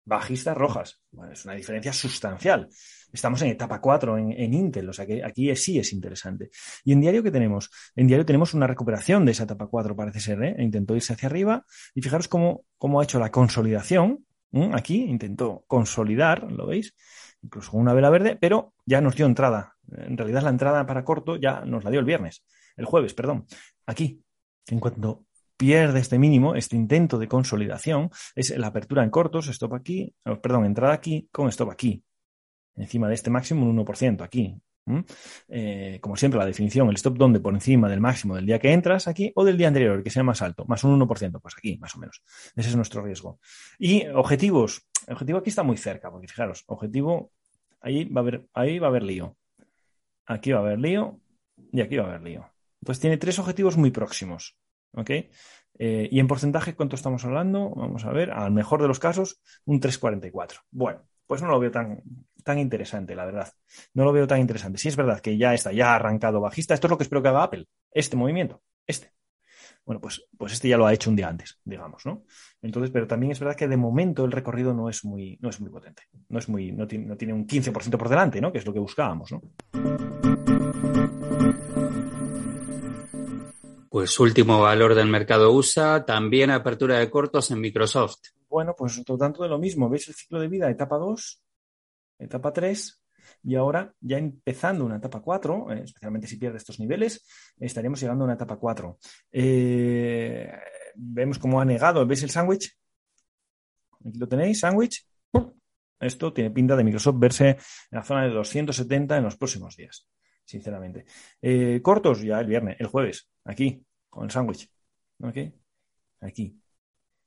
[0.04, 1.00] Bajistas rojas.
[1.10, 2.68] Bueno, es una diferencia sustancial.
[3.12, 6.50] Estamos en etapa 4 en, Intel, o sea que aquí sí es interesante.
[6.84, 7.70] ¿Y en diario qué tenemos?
[7.94, 10.56] En diario tenemos una recuperación de esa etapa 4, parece ser, ¿eh?
[10.58, 14.26] Intentó irse hacia arriba y fijaros cómo, cómo ha hecho la consolidación.
[14.72, 16.94] Aquí intentó consolidar, ¿lo veis?
[17.42, 19.76] Incluso con una vela verde, pero ya nos dio entrada.
[19.90, 22.44] En realidad la entrada para corto ya nos la dio el viernes,
[22.76, 23.46] el jueves, perdón.
[23.86, 24.22] Aquí,
[24.68, 25.26] en cuanto
[25.56, 30.66] pierde este mínimo, este intento de consolidación, es la apertura en cortos, stop aquí, perdón,
[30.66, 32.02] entrada aquí con stop aquí.
[32.76, 34.60] Encima de este máximo un 1% aquí.
[35.48, 38.72] Eh, como siempre, la definición, el stop donde por encima del máximo del día que
[38.72, 41.78] entras aquí o del día anterior, que sea más alto, más un 1%, pues aquí,
[41.78, 42.22] más o menos.
[42.54, 43.38] Ese es nuestro riesgo.
[43.78, 44.86] Y objetivos.
[45.06, 47.32] El objetivo aquí está muy cerca, porque fijaros, objetivo,
[47.80, 49.36] ahí va a haber, ahí va a haber lío.
[50.26, 51.20] Aquí va a haber lío
[51.72, 52.50] y aquí va a haber lío.
[52.80, 54.56] Entonces tiene tres objetivos muy próximos.
[54.96, 55.10] ¿Ok?
[55.78, 57.70] Eh, y en porcentaje, ¿cuánto estamos hablando?
[57.70, 60.60] Vamos a ver, al mejor de los casos, un 3,44.
[60.70, 62.02] Bueno, pues no lo veo tan,
[62.42, 63.52] tan interesante, la verdad.
[63.94, 64.78] No lo veo tan interesante.
[64.78, 66.74] Si es verdad que ya está, ya ha arrancado bajista.
[66.74, 67.66] Esto es lo que espero que haga Apple.
[67.90, 69.12] Este movimiento, este.
[69.84, 72.24] Bueno, pues, pues este ya lo ha hecho un día antes, digamos, ¿no?
[72.62, 75.60] Entonces, pero también es verdad que de momento el recorrido no es muy, no es
[75.60, 76.04] muy potente.
[76.28, 78.50] No es muy, no tiene, no tiene un 15% por delante, ¿no?
[78.50, 79.42] Que es lo que buscábamos, ¿no?
[83.94, 88.16] Pues último valor del mercado USA, también apertura de cortos en Microsoft.
[88.48, 89.88] Bueno, pues todo tanto de lo mismo.
[89.88, 90.68] ¿Veis el ciclo de vida?
[90.68, 91.40] Etapa 2,
[92.18, 93.00] etapa 3
[93.44, 97.24] y ahora ya empezando una etapa 4, eh, especialmente si pierde estos niveles,
[97.60, 98.98] estaríamos llegando a una etapa 4.
[99.30, 100.50] Eh,
[100.96, 102.76] vemos cómo ha negado, ¿veis el sándwich?
[104.04, 105.06] Aquí lo tenéis, sándwich.
[106.00, 107.58] Esto tiene pinta de Microsoft verse en
[107.92, 110.08] la zona de 270 en los próximos días
[110.44, 111.06] sinceramente.
[111.40, 114.70] Eh, cortos ya el viernes, el jueves, aquí, con el sándwich.
[115.20, 115.36] ¿Ok?
[116.20, 116.60] Aquí.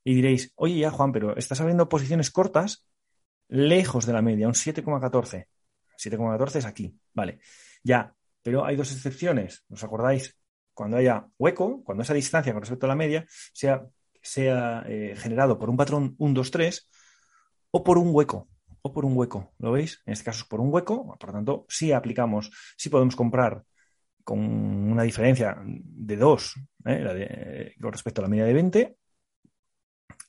[0.03, 2.87] Y diréis, oye ya Juan, pero estás abriendo posiciones cortas
[3.49, 5.47] lejos de la media, un 7,14.
[5.97, 7.39] 7,14 es aquí, vale.
[7.83, 10.37] Ya, pero hay dos excepciones, ¿os acordáis?
[10.73, 13.85] Cuando haya hueco, cuando esa distancia con respecto a la media sea,
[14.21, 16.89] sea eh, generado por un patrón 1, 2, 3
[17.71, 18.47] o por un hueco
[18.81, 20.01] o por un hueco, ¿lo veis?
[20.05, 23.63] En este caso es por un hueco, por lo tanto, si aplicamos, si podemos comprar
[24.27, 27.73] con una diferencia de 2 ¿eh?
[27.79, 28.97] con respecto a la media de 20,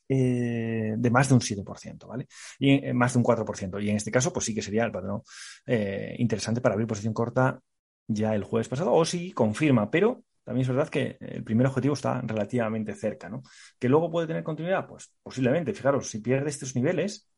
[0.09, 2.29] eh, de más de un 7%, ¿vale?
[2.61, 3.83] Y eh, más de un 4%.
[3.83, 5.23] Y en este caso, pues sí que sería el patrón
[5.67, 7.61] interesante para abrir posición corta
[8.07, 11.95] ya el jueves pasado, o si confirma, pero también es verdad que el primer objetivo
[11.95, 13.43] está relativamente cerca, ¿no?
[13.81, 17.29] Que luego puede tener continuidad, pues posiblemente, fijaros, si pierde estos niveles,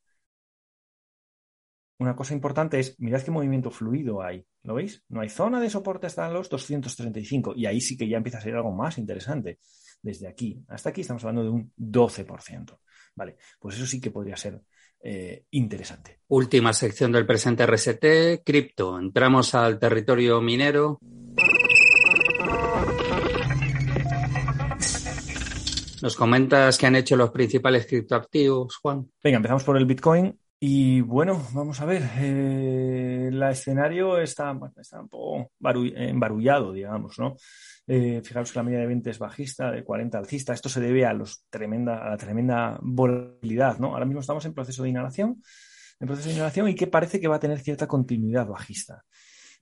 [2.01, 4.44] una cosa importante es, mirad qué movimiento fluido hay.
[4.62, 5.05] ¿Lo veis?
[5.11, 8.40] No hay zona de soporte hasta los 235 y ahí sí que ya empieza a
[8.40, 9.59] ser algo más interesante.
[10.03, 12.78] Desde aquí hasta aquí estamos hablando de un 12%.
[13.14, 14.62] Vale, pues eso sí que podría ser
[15.03, 16.20] eh, interesante.
[16.28, 18.98] Última sección del presente RST, cripto.
[18.98, 20.98] Entramos al territorio minero.
[26.01, 29.11] ¿Nos comentas qué han hecho los principales criptoactivos, Juan?
[29.22, 30.34] Venga, empezamos por el Bitcoin.
[30.62, 37.36] Y bueno, vamos a ver, eh, el escenario está, está un poco embarullado, digamos, ¿no?
[37.86, 40.52] Eh, fijaros que la media de 20 es bajista, de 40 alcista.
[40.52, 43.94] Esto se debe a, los tremenda, a la tremenda volatilidad, ¿no?
[43.94, 45.42] Ahora mismo estamos en proceso de inhalación,
[45.98, 49.02] en proceso de inhalación y que parece que va a tener cierta continuidad bajista.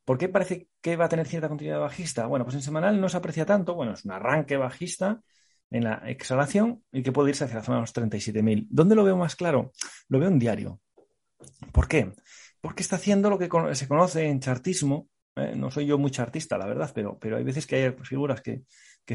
[0.04, 2.26] ¿Por qué parece que va a tener cierta continuidad bajista?
[2.26, 5.20] Bueno, pues en semanal no se aprecia tanto, bueno, es un arranque bajista,
[5.70, 8.66] en la exhalación y que puede irse hacia la zona de los 37.000.
[8.70, 9.72] ¿Dónde lo veo más claro?
[10.08, 10.80] Lo veo en diario.
[11.72, 12.12] ¿Por qué?
[12.60, 15.08] Porque está haciendo lo que se conoce en chartismo.
[15.36, 15.54] ¿eh?
[15.56, 18.62] No soy yo muy chartista, la verdad, pero, pero hay veces que hay figuras que,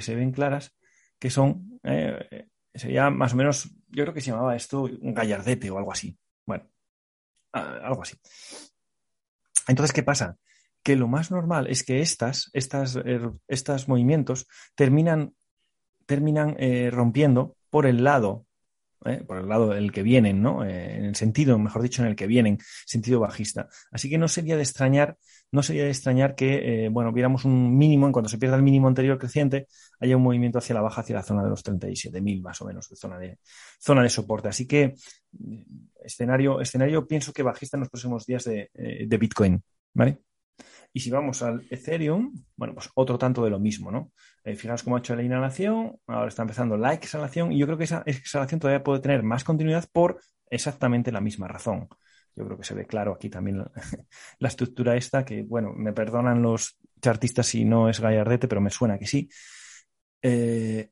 [0.01, 0.75] se ven claras
[1.19, 5.69] que son, eh, sería más o menos, yo creo que se llamaba esto un gallardete
[5.69, 6.17] o algo así.
[6.45, 6.69] Bueno,
[7.51, 8.17] algo así.
[9.67, 10.37] Entonces, ¿qué pasa?
[10.83, 15.33] Que lo más normal es que estas, estas, er, estos movimientos terminan,
[16.05, 18.45] terminan eh, rompiendo por el lado
[19.05, 19.23] ¿eh?
[19.25, 20.65] por el lado del que vienen, ¿no?
[20.65, 23.69] Eh, en el sentido, mejor dicho, en el que vienen, sentido bajista.
[23.91, 25.17] Así que no sería de extrañar,
[25.51, 28.63] no sería de extrañar que, eh, bueno, viéramos un mínimo, en cuanto se pierda el
[28.63, 29.67] mínimo anterior creciente,
[29.99, 32.89] haya un movimiento hacia la baja, hacia la zona de los 37.000 más o menos,
[32.89, 33.39] de zona de,
[33.79, 34.47] zona de soporte.
[34.49, 34.95] Así que
[36.03, 39.63] escenario, escenario pienso que bajista en los próximos días de, de Bitcoin,
[39.93, 40.19] ¿vale?
[40.95, 44.11] Y si vamos al Ethereum, bueno, pues otro tanto de lo mismo, ¿no?
[44.43, 47.77] Eh, fijaos cómo ha hecho la inhalación, ahora está empezando la exhalación y yo creo
[47.77, 51.87] que esa exhalación todavía puede tener más continuidad por exactamente la misma razón.
[52.35, 56.41] Yo creo que se ve claro aquí también la, estructura esta, que bueno, me perdonan
[56.41, 59.29] los chartistas si no es gallardete, pero me suena que sí.
[60.21, 60.89] Eh,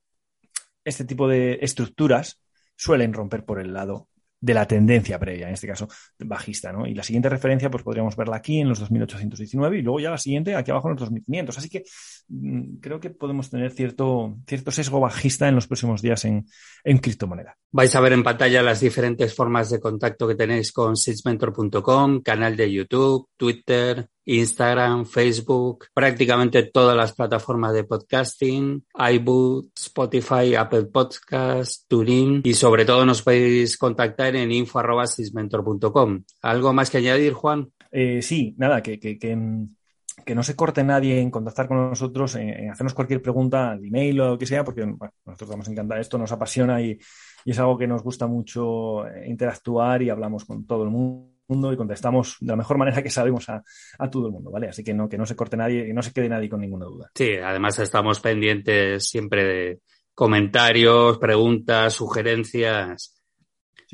[0.84, 2.42] este tipo de estructuras
[2.76, 4.10] suelen romper por el lado
[4.42, 5.88] de la tendencia previa, en este caso
[6.20, 6.88] bajista, ¿no?
[6.88, 10.18] Y la siguiente referencia, pues podríamos verla aquí en los 2819 y luego ya la
[10.18, 11.58] siguiente aquí abajo en los 2500.
[11.58, 11.84] Así que
[12.28, 16.46] mm, creo que podemos tener cierto, cierto sesgo bajista en los próximos días en,
[16.84, 17.56] en criptomoneda.
[17.72, 22.58] Vais a ver en pantalla las diferentes formas de contacto que tenéis con sitesmentor.com, canal
[22.58, 31.88] de YouTube, Twitter, Instagram, Facebook, prácticamente todas las plataformas de podcasting, iBook, Spotify, Apple Podcast,
[31.88, 36.24] Turing y sobre todo nos podéis contactar en info.sismentor.com.
[36.42, 37.72] ¿Algo más que añadir, Juan?
[37.92, 42.70] Eh, sí, nada, que, que, que, no se corte nadie en contactar con nosotros, en,
[42.70, 46.32] hacernos cualquier pregunta al email o lo que sea, porque nosotros estamos encantados, esto nos
[46.32, 46.98] apasiona y,
[47.44, 51.31] y es algo que nos gusta mucho interactuar y hablamos con todo el mundo
[51.74, 53.64] y contestamos de la mejor manera que sabemos a,
[54.10, 54.70] todo el mundo, ¿vale?
[54.70, 56.86] Así que no, que no se corte nadie, que no se quede nadie con ninguna
[56.86, 57.12] duda.
[57.14, 59.80] Sí, además estamos pendientes siempre de
[60.14, 63.22] comentarios, preguntas, sugerencias.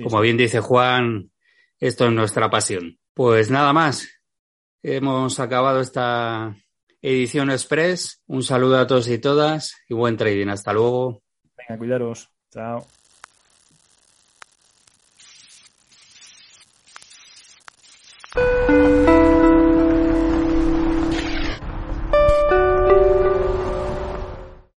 [0.01, 1.31] Como bien dice Juan,
[1.79, 2.99] esto es nuestra pasión.
[3.13, 4.07] Pues nada más.
[4.83, 6.55] Hemos acabado esta
[7.01, 8.21] edición express.
[8.27, 10.49] Un saludo a todos y todas y buen trading.
[10.49, 11.23] Hasta luego.
[11.57, 12.29] Venga, cuidaros.
[12.51, 12.85] Chao.